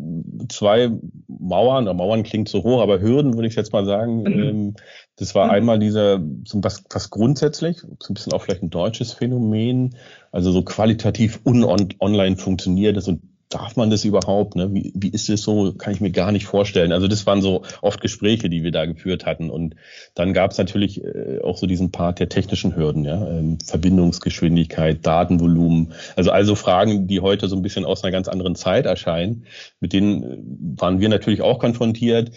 zwei 0.50 0.92
Mauern, 1.28 1.86
Mauern 1.96 2.24
klingt 2.24 2.50
so 2.50 2.64
hoch, 2.64 2.82
aber 2.82 3.00
Hürden 3.00 3.36
würde 3.36 3.48
ich 3.48 3.56
jetzt 3.56 3.74
mal 3.74 3.86
sagen. 3.86 4.24
Mhm. 4.24 4.44
Ähm, 4.44 4.76
das 5.18 5.34
war 5.34 5.46
mhm. 5.46 5.52
einmal 5.52 5.80
dieser, 5.80 6.20
so 6.44 6.62
was, 6.62 6.84
was 6.90 7.10
grundsätzlich, 7.10 7.80
so 7.80 8.10
ein 8.10 8.14
bisschen 8.14 8.34
auch 8.34 8.42
vielleicht 8.42 8.64
ein 8.64 8.70
deutsches 8.70 9.14
Phänomen, 9.14 9.96
also 10.32 10.52
so 10.52 10.64
qualitativ 10.64 11.40
un 11.46 11.64
online 12.00 12.36
funktioniert, 12.36 12.98
also 12.98 13.18
darf 13.56 13.78
man 13.78 13.90
das 13.90 14.04
überhaupt? 14.04 14.56
Ne? 14.56 14.74
Wie, 14.74 14.92
wie 14.96 15.10
ist 15.10 15.30
es 15.30 15.42
so? 15.42 15.74
Kann 15.74 15.94
ich 15.94 16.02
mir 16.02 16.12
gar 16.12 16.32
nicht 16.34 16.46
vorstellen. 16.46 16.92
Also 16.92 17.08
das 17.08 17.26
waren 17.26 17.42
so 17.42 17.64
oft 17.82 18.02
Gespräche, 18.02 18.50
die 18.50 18.64
wir 18.64 18.72
da 18.72 18.86
geführt 18.86 19.26
hatten. 19.26 19.50
Und 19.50 19.76
dann 20.14 20.34
gab 20.34 20.52
es 20.52 20.58
natürlich 20.58 21.04
äh, 21.04 21.40
auch 21.42 21.58
so 21.58 21.66
diesen 21.66 21.92
Part 21.92 22.20
der 22.20 22.28
technischen 22.28 22.76
Hürden, 22.76 23.06
ja, 23.06 23.26
ähm, 23.28 23.58
Verbindungsgeschwindigkeit, 23.66 25.06
Datenvolumen. 25.06 25.94
Also 26.18 26.32
also 26.32 26.56
Fragen, 26.56 27.08
die 27.08 27.22
heute 27.22 27.48
so 27.48 27.56
ein 27.56 27.62
bisschen 27.62 27.86
aus 27.86 28.04
einer 28.04 28.12
ganz 28.12 28.28
anderen 28.28 28.56
Zeit 28.56 28.86
erscheinen. 28.86 29.46
Mit 29.80 29.94
denen 29.94 30.24
äh, 30.24 30.82
waren 30.82 31.00
wir 31.00 31.08
natürlich 31.08 31.42
auch 31.42 31.60
konfrontiert. 31.60 32.32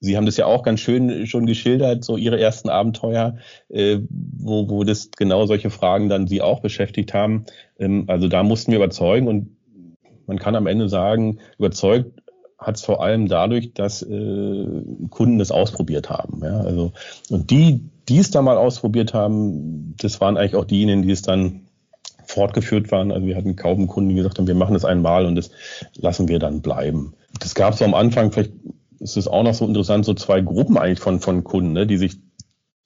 Sie 0.00 0.16
haben 0.16 0.26
das 0.26 0.38
ja 0.38 0.46
auch 0.46 0.62
ganz 0.62 0.80
schön 0.80 1.26
schon 1.26 1.46
geschildert, 1.46 2.02
so 2.02 2.16
Ihre 2.16 2.40
ersten 2.40 2.70
Abenteuer, 2.70 3.36
äh, 3.68 3.98
wo, 4.08 4.68
wo 4.70 4.84
das 4.84 5.10
genau 5.10 5.44
solche 5.44 5.70
Fragen 5.70 6.08
dann 6.08 6.26
Sie 6.26 6.40
auch 6.40 6.60
beschäftigt 6.60 7.12
haben. 7.12 7.44
Ähm, 7.78 8.04
also 8.06 8.28
da 8.28 8.42
mussten 8.42 8.72
wir 8.72 8.78
überzeugen 8.78 9.28
und 9.28 9.56
man 10.32 10.38
kann 10.38 10.56
am 10.56 10.66
Ende 10.66 10.88
sagen, 10.88 11.38
überzeugt 11.58 12.22
hat 12.58 12.76
es 12.76 12.82
vor 12.82 13.02
allem 13.02 13.28
dadurch, 13.28 13.74
dass 13.74 14.02
äh, 14.02 14.66
Kunden 15.10 15.38
das 15.38 15.50
ausprobiert 15.50 16.08
haben. 16.08 16.40
Ja? 16.42 16.60
Also, 16.60 16.92
und 17.28 17.50
die, 17.50 17.80
die 18.08 18.18
es 18.18 18.30
da 18.30 18.40
mal 18.40 18.56
ausprobiert 18.56 19.12
haben, 19.12 19.94
das 20.00 20.20
waren 20.20 20.36
eigentlich 20.36 20.56
auch 20.56 20.64
diejenigen, 20.64 21.02
die 21.02 21.10
es 21.10 21.22
dann 21.22 21.66
fortgeführt 22.24 22.90
waren. 22.92 23.12
Also 23.12 23.26
wir 23.26 23.36
hatten 23.36 23.56
kaum 23.56 23.88
Kunden, 23.88 24.10
die 24.10 24.14
gesagt 24.14 24.38
haben, 24.38 24.46
wir 24.46 24.54
machen 24.54 24.74
das 24.74 24.86
einmal 24.86 25.26
und 25.26 25.34
das 25.34 25.50
lassen 25.96 26.28
wir 26.28 26.38
dann 26.38 26.62
bleiben. 26.62 27.12
Das 27.40 27.54
gab 27.54 27.74
es 27.74 27.80
so 27.80 27.84
am 27.84 27.94
Anfang, 27.94 28.32
vielleicht 28.32 28.52
ist 29.00 29.16
es 29.16 29.28
auch 29.28 29.42
noch 29.42 29.54
so 29.54 29.66
interessant, 29.66 30.06
so 30.06 30.14
zwei 30.14 30.40
Gruppen 30.40 30.78
eigentlich 30.78 31.00
von, 31.00 31.20
von 31.20 31.44
Kunden, 31.44 31.72
ne, 31.72 31.86
die 31.86 31.98
sich 31.98 32.16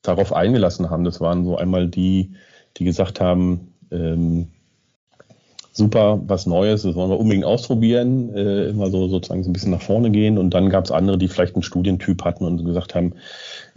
darauf 0.02 0.32
eingelassen 0.32 0.90
haben. 0.90 1.04
Das 1.04 1.20
waren 1.20 1.44
so 1.44 1.56
einmal 1.56 1.86
die, 1.86 2.32
die 2.78 2.84
gesagt 2.84 3.20
haben, 3.20 3.74
ähm, 3.92 4.48
super, 5.76 6.20
was 6.26 6.46
Neues, 6.46 6.82
das 6.82 6.94
wollen 6.94 7.10
wir 7.10 7.20
unbedingt 7.20 7.44
ausprobieren, 7.44 8.34
äh, 8.34 8.68
immer 8.68 8.90
so 8.90 9.08
sozusagen 9.08 9.44
so 9.44 9.50
ein 9.50 9.52
bisschen 9.52 9.72
nach 9.72 9.82
vorne 9.82 10.10
gehen. 10.10 10.38
Und 10.38 10.50
dann 10.54 10.70
gab 10.70 10.84
es 10.84 10.90
andere, 10.90 11.18
die 11.18 11.28
vielleicht 11.28 11.54
einen 11.54 11.62
Studientyp 11.62 12.24
hatten 12.24 12.44
und 12.44 12.64
gesagt 12.64 12.94
haben, 12.94 13.12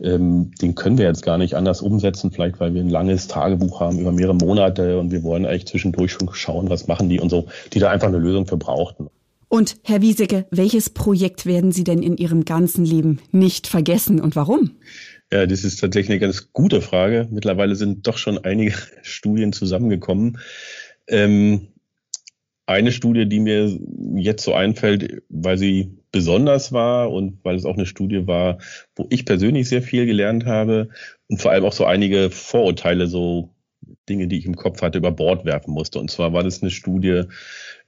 ähm, 0.02 0.52
den 0.62 0.76
können 0.76 0.98
wir 0.98 1.06
jetzt 1.06 1.24
gar 1.24 1.38
nicht 1.38 1.56
anders 1.56 1.82
umsetzen, 1.82 2.32
vielleicht 2.32 2.60
weil 2.60 2.74
wir 2.74 2.82
ein 2.82 2.90
langes 2.90 3.28
Tagebuch 3.28 3.82
haben 3.82 4.00
über 4.00 4.12
mehrere 4.12 4.36
Monate 4.36 5.00
und 5.00 5.12
wir 5.12 5.24
wollen 5.24 5.46
eigentlich 5.46 5.68
zwischendurch 5.68 6.14
schon 6.14 6.30
schauen, 6.34 6.70
was 6.70 6.88
machen 6.88 7.10
die 7.10 7.20
und 7.20 7.30
so, 7.30 7.48
die 7.74 7.80
da 7.80 7.90
einfach 7.90 8.08
eine 8.08 8.18
Lösung 8.18 8.48
für 8.48 8.58
brauchten. 8.58 9.10
Und 9.50 9.78
Herr 9.84 10.02
Wiesecke, 10.02 10.46
welches 10.52 10.92
Projekt 10.92 11.46
werden 11.46 11.72
Sie 11.72 11.84
denn 11.84 12.04
in 12.04 12.18
Ihrem 12.18 12.46
ganzen 12.46 12.86
Leben 12.86 13.20
nicht 13.32 13.68
vergessen 13.68 14.22
und 14.22 14.36
warum? 14.36 14.72
Ja, 15.32 15.46
das 15.46 15.64
ist 15.64 15.80
tatsächlich 15.80 16.12
eine 16.12 16.20
ganz 16.20 16.54
gute 16.54 16.82
Frage. 16.82 17.28
Mittlerweile 17.32 17.76
sind 17.76 18.08
doch 18.08 18.18
schon 18.18 18.38
einige 18.38 18.74
Studien 19.02 19.52
zusammengekommen. 19.52 20.38
Ähm, 21.08 21.68
eine 22.70 22.92
Studie, 22.92 23.28
die 23.28 23.40
mir 23.40 23.76
jetzt 24.16 24.44
so 24.44 24.54
einfällt, 24.54 25.24
weil 25.30 25.58
sie 25.58 25.98
besonders 26.12 26.72
war 26.72 27.12
und 27.12 27.40
weil 27.44 27.56
es 27.56 27.66
auch 27.66 27.76
eine 27.76 27.88
Studie 27.88 28.28
war, 28.28 28.60
wo 28.96 29.08
ich 29.10 29.26
persönlich 29.26 29.68
sehr 29.68 29.82
viel 29.82 30.06
gelernt 30.06 30.46
habe 30.46 30.90
und 31.28 31.42
vor 31.42 31.52
allem 31.52 31.66
auch 31.66 31.74
so 31.74 31.86
einige 31.86 32.30
Vorurteile, 32.30 33.08
so 33.08 33.56
Dinge, 34.08 34.28
die 34.28 34.38
ich 34.38 34.46
im 34.46 34.56
Kopf 34.56 34.84
hatte, 34.84 35.00
über 35.00 35.12
Bord 35.12 35.46
werfen 35.46 35.74
musste. 35.74 36.00
Und 36.00 36.12
zwar 36.12 36.32
war 36.32 36.44
das 36.44 36.62
eine 36.62 36.70
Studie 36.70 37.24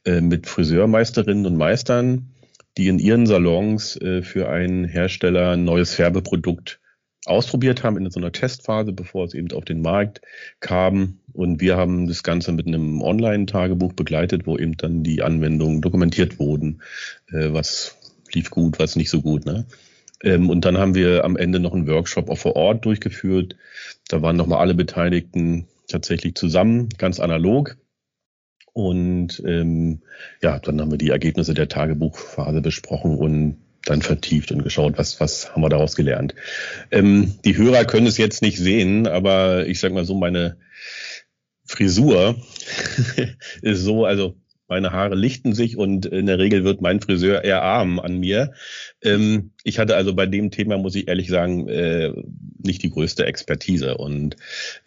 äh, 0.04 0.20
mit 0.20 0.48
Friseurmeisterinnen 0.48 1.46
und 1.46 1.58
Meistern, 1.58 2.32
die 2.76 2.88
in 2.88 2.98
ihren 2.98 3.28
Salons 3.28 3.98
äh, 3.98 4.24
für 4.24 4.50
einen 4.50 4.86
Hersteller 4.86 5.52
ein 5.52 5.64
neues 5.64 5.94
Färbeprodukt 5.94 6.81
ausprobiert 7.26 7.84
haben 7.84 7.98
in 7.98 8.10
so 8.10 8.20
einer 8.20 8.32
Testphase, 8.32 8.94
bevor 8.94 9.26
es 9.26 9.34
eben 9.34 9.52
auf 9.52 9.66
den 9.66 9.82
Markt 9.82 10.22
kam. 10.60 11.20
Und 11.34 11.62
wir 11.62 11.78
haben 11.78 12.08
das 12.08 12.24
Ganze 12.24 12.52
mit 12.52 12.68
einem 12.68 13.02
Online-Tagebuch 13.02 13.94
begleitet, 13.94 14.48
wo 14.48 14.58
eben 14.58 14.76
dann 14.78 15.04
die 15.04 15.22
Anwendungen 15.22 15.82
dokumentiert 15.82 16.40
wurden, 16.40 16.82
äh, 17.32 17.54
was 17.54 17.98
lief 18.34 18.50
gut, 18.50 18.80
was 18.80 18.96
nicht 18.96 19.10
so 19.10 19.22
gut. 19.22 19.46
Ne? 19.46 19.66
Ähm, 20.24 20.50
und 20.50 20.66
dann 20.66 20.78
haben 20.78 20.96
wir 20.96 21.24
am 21.24 21.38
Ende 21.38 21.60
noch 21.60 21.74
einen 21.74 21.88
Workshop 21.88 22.30
auch 22.30 22.38
vor 22.38 22.56
Ort 22.56 22.86
durchgeführt. 22.86 23.56
Da 24.08 24.22
waren 24.22 24.36
nochmal 24.36 24.60
alle 24.60 24.74
Beteiligten 24.74 25.68
tatsächlich 25.88 26.36
zusammen, 26.36 26.90
ganz 26.98 27.20
analog. 27.20 27.78
Und 28.74 29.44
ähm, 29.46 30.02
ja, 30.42 30.58
dann 30.60 30.80
haben 30.80 30.92
wir 30.92 30.98
die 30.98 31.10
Ergebnisse 31.10 31.54
der 31.54 31.68
Tagebuchphase 31.68 32.62
besprochen 32.62 33.18
und 33.18 33.58
dann 33.86 34.02
vertieft 34.02 34.52
und 34.52 34.64
geschaut, 34.64 34.98
was, 34.98 35.20
was 35.20 35.52
haben 35.52 35.62
wir 35.62 35.70
daraus 35.70 35.96
gelernt. 35.96 36.36
Ähm, 36.92 37.36
die 37.46 37.58
Hörer 37.58 37.86
können 37.86 38.08
es 38.08 38.18
jetzt 38.18 38.42
nicht 38.42 38.58
sehen, 38.58 39.08
aber 39.08 39.68
ich 39.68 39.80
sag 39.80 39.92
mal 39.94 40.06
so, 40.06 40.16
meine 40.16 40.58
Frisur 41.66 42.36
ist 43.62 43.82
so, 43.82 44.06
also 44.06 44.36
meine 44.72 44.94
Haare 44.94 45.16
lichten 45.16 45.54
sich 45.54 45.76
und 45.76 46.06
in 46.06 46.28
der 46.28 46.40
Regel 46.40 46.64
wird 46.64 46.80
mein 46.80 47.02
Friseur 47.02 47.44
eher 47.44 47.62
arm 47.62 48.00
an 48.00 48.20
mir. 48.20 48.54
Ähm, 49.04 49.52
ich 49.66 49.80
hatte 49.80 49.98
also 49.98 50.14
bei 50.14 50.28
dem 50.28 50.50
Thema, 50.50 50.78
muss 50.78 50.96
ich 50.96 51.10
ehrlich 51.10 51.28
sagen, 51.28 51.68
äh, 51.68 52.14
nicht 52.58 52.82
die 52.82 52.90
größte 52.90 53.26
Expertise. 53.26 53.98
Und 53.98 54.38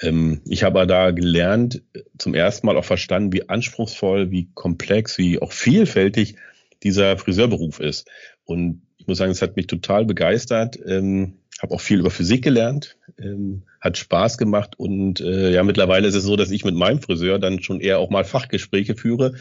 ähm, 0.01 0.41
ich 0.47 0.65
habe 0.65 0.87
da 0.87 1.11
gelernt, 1.11 1.83
zum 2.17 2.33
ersten 2.33 2.67
Mal 2.67 2.79
auch 2.79 2.85
verstanden, 2.87 3.35
wie 3.35 3.51
anspruchsvoll, 3.51 4.31
wie 4.31 4.49
komplex, 4.55 5.19
wie 5.19 5.39
auch 5.43 5.53
vielfältig 5.53 6.37
dieser 6.83 7.19
Friseurberuf 7.19 7.79
ist. 7.79 8.09
Und 8.45 8.84
ich 9.05 9.09
muss 9.09 9.19
sagen, 9.19 9.33
es 9.33 9.43
hat 9.43 9.57
mich 9.57 9.67
total 9.67 10.07
begeistert. 10.07 10.79
Ähm, 10.87 11.35
habe 11.61 11.75
auch 11.75 11.81
viel 11.83 12.01
über 12.01 12.11
Physik 12.11 12.43
gelernt, 12.43 12.97
ähm, 13.19 13.63
hat 13.83 13.99
Spaß 13.99 14.39
gemacht 14.39 14.75
und 14.79 15.21
äh, 15.21 15.53
ja, 15.53 15.63
mittlerweile 15.63 16.09
ist 16.09 16.15
es 16.15 16.25
so, 16.25 16.37
dass 16.37 16.51
ich 16.51 16.65
mit 16.65 16.75
meinem 16.75 17.01
Friseur 17.01 17.39
dann 17.39 17.63
schon 17.63 17.81
eher 17.81 17.99
auch 17.99 18.09
mal 18.09 18.25
Fachgespräche 18.25 18.97
führe 18.97 19.35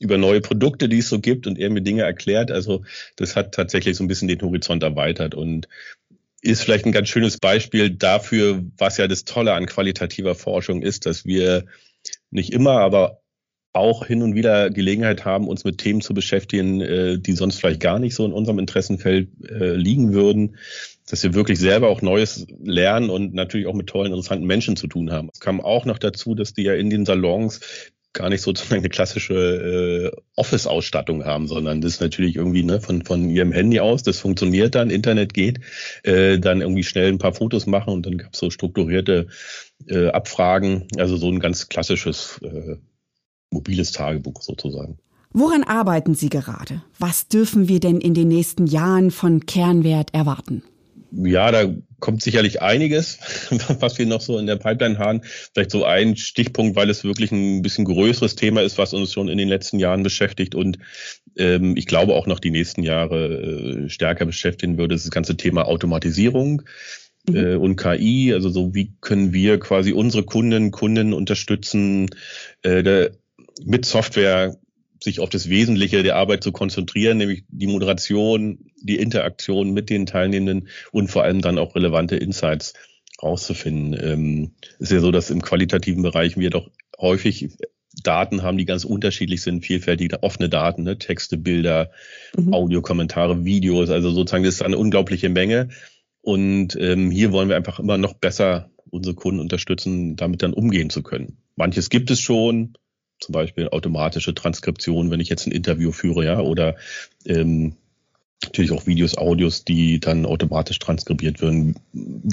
über 0.00 0.16
neue 0.16 0.40
Produkte, 0.40 0.88
die 0.88 0.98
es 0.98 1.10
so 1.10 1.20
gibt 1.20 1.46
und 1.46 1.58
er 1.58 1.68
mir 1.68 1.82
Dinge 1.82 2.02
erklärt. 2.02 2.50
Also 2.50 2.82
das 3.16 3.36
hat 3.36 3.52
tatsächlich 3.52 3.96
so 3.96 4.02
ein 4.02 4.08
bisschen 4.08 4.26
den 4.26 4.40
Horizont 4.40 4.82
erweitert 4.82 5.34
und 5.34 5.68
ist 6.40 6.62
vielleicht 6.62 6.86
ein 6.86 6.92
ganz 6.92 7.08
schönes 7.08 7.36
Beispiel 7.36 7.90
dafür, 7.90 8.64
was 8.78 8.96
ja 8.96 9.06
das 9.06 9.24
Tolle 9.24 9.52
an 9.52 9.66
qualitativer 9.66 10.34
Forschung 10.34 10.80
ist, 10.80 11.04
dass 11.04 11.26
wir 11.26 11.66
nicht 12.30 12.54
immer, 12.54 12.80
aber 12.80 13.19
auch 13.72 14.06
hin 14.06 14.22
und 14.22 14.34
wieder 14.34 14.70
Gelegenheit 14.70 15.24
haben, 15.24 15.48
uns 15.48 15.64
mit 15.64 15.78
Themen 15.78 16.00
zu 16.00 16.12
beschäftigen, 16.12 16.80
äh, 16.80 17.18
die 17.18 17.32
sonst 17.32 17.58
vielleicht 17.58 17.80
gar 17.80 17.98
nicht 17.98 18.14
so 18.14 18.24
in 18.24 18.32
unserem 18.32 18.58
Interessenfeld 18.58 19.28
äh, 19.48 19.74
liegen 19.74 20.12
würden, 20.12 20.56
dass 21.08 21.22
wir 21.22 21.34
wirklich 21.34 21.58
selber 21.58 21.88
auch 21.88 22.02
Neues 22.02 22.46
lernen 22.62 23.10
und 23.10 23.34
natürlich 23.34 23.66
auch 23.66 23.74
mit 23.74 23.86
tollen, 23.86 24.12
interessanten 24.12 24.46
Menschen 24.46 24.76
zu 24.76 24.86
tun 24.86 25.10
haben. 25.12 25.28
Es 25.32 25.40
kam 25.40 25.60
auch 25.60 25.84
noch 25.84 25.98
dazu, 25.98 26.34
dass 26.34 26.52
die 26.52 26.62
ja 26.62 26.74
in 26.74 26.90
den 26.90 27.06
Salons 27.06 27.60
gar 28.12 28.28
nicht 28.28 28.40
sozusagen 28.42 28.80
eine 28.80 28.88
klassische 28.88 30.12
äh, 30.14 30.20
Office-Ausstattung 30.34 31.24
haben, 31.24 31.46
sondern 31.46 31.80
das 31.80 31.94
ist 31.94 32.00
natürlich 32.00 32.34
irgendwie 32.34 32.64
ne, 32.64 32.80
von, 32.80 33.04
von 33.04 33.30
ihrem 33.30 33.52
Handy 33.52 33.78
aus, 33.78 34.02
das 34.02 34.18
funktioniert 34.18 34.74
dann, 34.74 34.90
Internet 34.90 35.32
geht, 35.32 35.60
äh, 36.02 36.40
dann 36.40 36.60
irgendwie 36.60 36.82
schnell 36.82 37.08
ein 37.08 37.18
paar 37.18 37.34
Fotos 37.34 37.66
machen 37.66 37.92
und 37.92 38.04
dann 38.06 38.18
gab 38.18 38.34
es 38.34 38.40
so 38.40 38.50
strukturierte 38.50 39.28
äh, 39.86 40.08
Abfragen, 40.08 40.88
also 40.96 41.16
so 41.16 41.28
ein 41.28 41.38
ganz 41.38 41.68
klassisches 41.68 42.40
äh, 42.42 42.76
mobiles 43.50 43.92
Tagebuch 43.92 44.42
sozusagen. 44.42 44.98
Woran 45.32 45.62
arbeiten 45.62 46.14
Sie 46.14 46.28
gerade? 46.28 46.82
Was 46.98 47.28
dürfen 47.28 47.68
wir 47.68 47.78
denn 47.78 48.00
in 48.00 48.14
den 48.14 48.28
nächsten 48.28 48.66
Jahren 48.66 49.10
von 49.10 49.46
Kernwert 49.46 50.12
erwarten? 50.12 50.64
Ja, 51.12 51.50
da 51.50 51.72
kommt 51.98 52.22
sicherlich 52.22 52.62
einiges, 52.62 53.18
was 53.80 53.98
wir 53.98 54.06
noch 54.06 54.20
so 54.20 54.38
in 54.38 54.46
der 54.46 54.56
Pipeline 54.56 54.98
haben. 54.98 55.20
Vielleicht 55.52 55.70
so 55.70 55.84
ein 55.84 56.16
Stichpunkt, 56.16 56.76
weil 56.76 56.90
es 56.90 57.04
wirklich 57.04 57.32
ein 57.32 57.62
bisschen 57.62 57.84
größeres 57.84 58.36
Thema 58.36 58.62
ist, 58.62 58.78
was 58.78 58.92
uns 58.92 59.12
schon 59.12 59.28
in 59.28 59.38
den 59.38 59.48
letzten 59.48 59.78
Jahren 59.78 60.02
beschäftigt 60.02 60.54
und 60.54 60.78
ähm, 61.36 61.76
ich 61.76 61.86
glaube 61.86 62.14
auch 62.14 62.26
noch 62.26 62.40
die 62.40 62.50
nächsten 62.50 62.82
Jahre 62.82 63.84
äh, 63.84 63.88
stärker 63.88 64.26
beschäftigen 64.26 64.78
würde, 64.78 64.94
das 64.94 65.10
ganze 65.10 65.36
Thema 65.36 65.66
Automatisierung 65.66 66.62
mhm. 67.28 67.36
äh, 67.36 67.54
und 67.54 67.76
KI. 67.76 68.32
Also 68.32 68.50
so, 68.50 68.74
wie 68.74 68.92
können 69.00 69.32
wir 69.32 69.58
quasi 69.58 69.92
unsere 69.92 70.24
Kunden, 70.24 70.70
Kunden 70.70 71.12
unterstützen, 71.12 72.08
äh, 72.62 72.82
der, 72.82 73.12
mit 73.64 73.84
Software 73.84 74.56
sich 75.02 75.20
auf 75.20 75.30
das 75.30 75.48
Wesentliche 75.48 76.02
der 76.02 76.16
Arbeit 76.16 76.44
zu 76.44 76.52
konzentrieren, 76.52 77.18
nämlich 77.18 77.44
die 77.48 77.66
Moderation, 77.66 78.70
die 78.82 78.96
Interaktion 78.96 79.72
mit 79.72 79.88
den 79.88 80.06
Teilnehmenden 80.06 80.68
und 80.92 81.08
vor 81.08 81.24
allem 81.24 81.40
dann 81.40 81.58
auch 81.58 81.74
relevante 81.74 82.16
Insights 82.16 82.74
rauszufinden. 83.22 83.98
Ähm, 84.02 84.50
ist 84.78 84.92
ja 84.92 85.00
so, 85.00 85.10
dass 85.10 85.30
im 85.30 85.42
qualitativen 85.42 86.02
Bereich 86.02 86.36
wir 86.36 86.50
doch 86.50 86.70
häufig 86.98 87.48
Daten 88.02 88.42
haben, 88.42 88.56
die 88.56 88.66
ganz 88.66 88.84
unterschiedlich 88.84 89.42
sind, 89.42 89.64
vielfältige, 89.64 90.22
offene 90.22 90.48
Daten, 90.48 90.84
ne? 90.84 90.98
Texte, 90.98 91.36
Bilder, 91.36 91.90
mhm. 92.36 92.52
Audiokommentare, 92.52 93.44
Videos, 93.44 93.90
also 93.90 94.10
sozusagen 94.10 94.44
das 94.44 94.54
ist 94.54 94.62
eine 94.62 94.78
unglaubliche 94.78 95.28
Menge. 95.28 95.68
Und 96.22 96.76
ähm, 96.78 97.10
hier 97.10 97.32
wollen 97.32 97.48
wir 97.48 97.56
einfach 97.56 97.78
immer 97.80 97.98
noch 97.98 98.14
besser 98.14 98.70
unsere 98.90 99.14
Kunden 99.14 99.40
unterstützen, 99.40 100.16
damit 100.16 100.42
dann 100.42 100.52
umgehen 100.52 100.90
zu 100.90 101.02
können. 101.02 101.38
Manches 101.56 101.90
gibt 101.90 102.10
es 102.10 102.20
schon, 102.20 102.74
zum 103.20 103.32
Beispiel 103.32 103.68
automatische 103.68 104.34
Transkription, 104.34 105.10
wenn 105.10 105.20
ich 105.20 105.28
jetzt 105.28 105.46
ein 105.46 105.52
Interview 105.52 105.92
führe, 105.92 106.24
ja, 106.24 106.40
oder 106.40 106.76
ähm, 107.24 107.74
natürlich 108.42 108.72
auch 108.72 108.86
Videos, 108.86 109.18
Audios, 109.18 109.64
die 109.64 110.00
dann 110.00 110.24
automatisch 110.24 110.78
transkribiert 110.78 111.40
werden. 111.42 111.76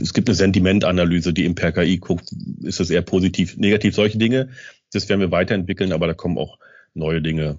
Es 0.02 0.14
gibt 0.14 0.30
eine 0.30 0.36
Sentimentanalyse, 0.36 1.34
die 1.34 1.46
im 1.46 1.56
per 1.56 1.72
KI 1.72 1.98
guckt, 1.98 2.32
ist 2.64 2.80
das 2.80 2.90
eher 2.90 3.02
positiv, 3.02 3.58
negativ, 3.58 3.96
solche 3.96 4.18
Dinge. 4.18 4.50
Das 4.94 5.10
werden 5.10 5.20
wir 5.20 5.32
weiterentwickeln, 5.32 5.92
aber 5.92 6.08
da 6.08 6.14
kommen 6.14 6.38
auch 6.38 6.58
neue 6.94 7.22
Dinge 7.22 7.58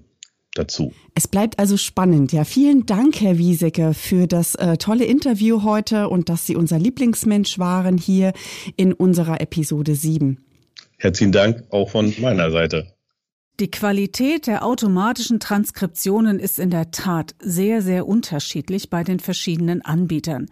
dazu. 0.55 0.93
Es 1.13 1.27
bleibt 1.27 1.59
also 1.59 1.77
spannend. 1.77 2.33
Ja, 2.33 2.43
vielen 2.43 2.85
Dank, 2.87 3.21
Herr 3.21 3.37
Wiesecke, 3.37 3.93
für 3.93 4.25
das 4.25 4.55
äh, 4.55 4.77
tolle 4.77 5.05
Interview 5.05 5.63
heute 5.63 6.09
und 6.09 6.29
dass 6.29 6.47
Sie 6.47 6.55
unser 6.55 6.79
Lieblingsmensch 6.79 7.59
waren 7.59 7.97
hier 7.97 8.33
in 8.75 8.93
unserer 8.93 9.41
Episode 9.41 9.93
7. 9.95 10.43
Herzlichen 10.97 11.31
Dank 11.31 11.63
auch 11.69 11.89
von 11.89 12.13
meiner 12.19 12.51
Seite. 12.51 12.87
Die 13.59 13.69
Qualität 13.69 14.47
der 14.47 14.63
automatischen 14.63 15.41
Transkriptionen 15.41 16.39
ist 16.39 16.59
in 16.59 16.69
der 16.69 16.91
Tat 16.91 17.35
sehr, 17.41 17.81
sehr 17.81 18.07
unterschiedlich 18.07 18.89
bei 18.89 19.03
den 19.03 19.19
verschiedenen 19.19 19.81
Anbietern. 19.81 20.47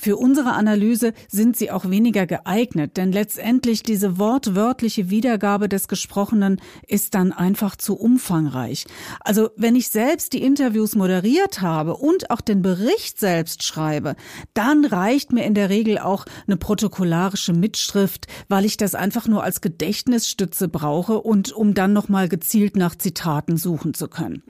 Für 0.00 0.16
unsere 0.16 0.52
Analyse 0.52 1.12
sind 1.28 1.56
sie 1.56 1.70
auch 1.70 1.88
weniger 1.88 2.26
geeignet, 2.26 2.96
denn 2.96 3.12
letztendlich 3.12 3.82
diese 3.82 4.18
wortwörtliche 4.18 5.10
Wiedergabe 5.10 5.68
des 5.68 5.88
Gesprochenen 5.88 6.60
ist 6.86 7.14
dann 7.14 7.32
einfach 7.32 7.76
zu 7.76 7.94
umfangreich. 7.94 8.86
Also 9.20 9.50
wenn 9.56 9.76
ich 9.76 9.88
selbst 9.88 10.32
die 10.32 10.42
Interviews 10.42 10.94
moderiert 10.94 11.60
habe 11.60 11.96
und 11.96 12.30
auch 12.30 12.40
den 12.40 12.62
Bericht 12.62 13.18
selbst 13.18 13.62
schreibe, 13.62 14.16
dann 14.54 14.84
reicht 14.84 15.32
mir 15.32 15.44
in 15.44 15.54
der 15.54 15.70
Regel 15.70 15.98
auch 15.98 16.24
eine 16.46 16.56
protokollarische 16.56 17.52
Mitschrift, 17.52 18.26
weil 18.48 18.64
ich 18.64 18.76
das 18.76 18.94
einfach 18.94 19.28
nur 19.28 19.42
als 19.42 19.60
Gedächtnisstütze 19.60 20.68
brauche 20.68 21.20
und 21.20 21.52
um 21.52 21.74
dann 21.74 21.92
nochmal 21.92 22.28
gezielt 22.28 22.76
nach 22.76 22.96
Zitaten 22.96 23.56
suchen 23.56 23.94
zu 23.94 24.08
können. 24.08 24.42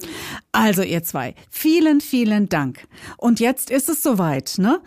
Also 0.52 0.82
ihr 0.82 1.02
zwei, 1.02 1.34
vielen, 1.50 2.00
vielen 2.00 2.48
Dank. 2.48 2.86
Und 3.16 3.40
jetzt 3.40 3.70
ist 3.70 3.88
es 3.88 4.02
soweit, 4.02 4.54
ne? 4.58 4.80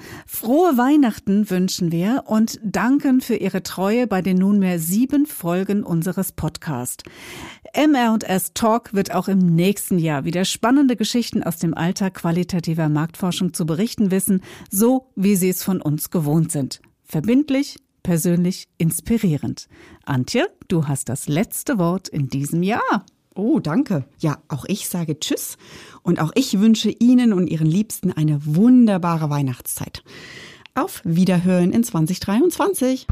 Frohe 0.46 0.78
Weihnachten 0.78 1.50
wünschen 1.50 1.92
wir 1.92 2.26
und 2.28 2.60
danken 2.62 3.20
für 3.20 3.36
Ihre 3.36 3.64
Treue 3.64 4.06
bei 4.06 4.22
den 4.22 4.38
nunmehr 4.38 4.78
sieben 4.78 5.26
Folgen 5.26 5.82
unseres 5.82 6.34
Podcasts. 6.34 7.04
MR&S 7.74 8.54
Talk 8.54 8.94
wird 8.94 9.12
auch 9.12 9.28
im 9.28 9.40
nächsten 9.40 9.98
Jahr 9.98 10.24
wieder 10.24 10.46
spannende 10.46 10.96
Geschichten 10.96 11.42
aus 11.42 11.58
dem 11.58 11.74
Alltag 11.74 12.14
qualitativer 12.14 12.90
Marktforschung 12.90 13.56
zu 13.56 13.66
berichten 13.66 14.12
wissen, 14.12 14.44
so 14.70 15.08
wie 15.16 15.36
Sie 15.36 15.50
es 15.50 15.64
von 15.64 15.82
uns 15.82 16.12
gewohnt 16.12 16.52
sind. 16.52 16.80
Verbindlich, 17.02 17.78
persönlich, 18.04 18.68
inspirierend. 18.78 19.68
Antje, 20.04 20.46
du 20.68 20.88
hast 20.88 21.10
das 21.10 21.28
letzte 21.28 21.80
Wort 21.80 22.08
in 22.08 22.28
diesem 22.30 22.62
Jahr. 22.62 23.04
Oh, 23.38 23.60
danke. 23.60 24.06
Ja, 24.20 24.38
auch 24.48 24.64
ich 24.66 24.88
sage 24.88 25.20
Tschüss 25.20 25.58
und 26.04 26.22
auch 26.22 26.32
ich 26.36 26.58
wünsche 26.62 26.90
Ihnen 26.90 27.34
und 27.34 27.48
Ihren 27.48 27.68
Liebsten 27.68 28.14
eine 28.14 28.40
wunderbare 28.46 29.30
Weihnachtszeit. 29.30 30.04
Auf 30.74 31.02
Wiederhören 31.04 31.74
in 31.74 31.84
2023. 31.84 33.08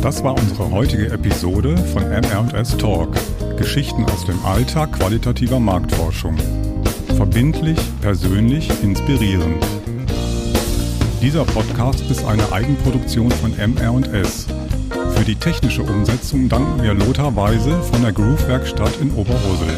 Das 0.00 0.24
war 0.24 0.38
unsere 0.38 0.70
heutige 0.70 1.10
Episode 1.10 1.76
von 1.76 2.02
MR&S 2.02 2.78
Talk. 2.78 3.14
Geschichten 3.58 4.04
aus 4.06 4.24
dem 4.24 4.42
Alltag 4.46 4.92
qualitativer 4.92 5.60
Marktforschung. 5.60 6.38
Verbindlich, 7.16 7.78
persönlich, 8.00 8.70
inspirierend. 8.82 9.62
Dieser 11.20 11.44
Podcast 11.44 12.02
ist 12.10 12.24
eine 12.24 12.50
Eigenproduktion 12.52 13.30
von 13.32 13.52
MR&S. 13.58 14.46
Für 15.16 15.24
die 15.24 15.34
technische 15.34 15.82
Umsetzung 15.82 16.48
danken 16.48 16.82
wir 16.82 16.92
Lothar 16.92 17.34
Weise 17.34 17.82
von 17.84 18.02
der 18.02 18.12
Groove 18.12 18.46
Werkstatt 18.48 19.00
in 19.00 19.10
Oberursel. 19.12 19.74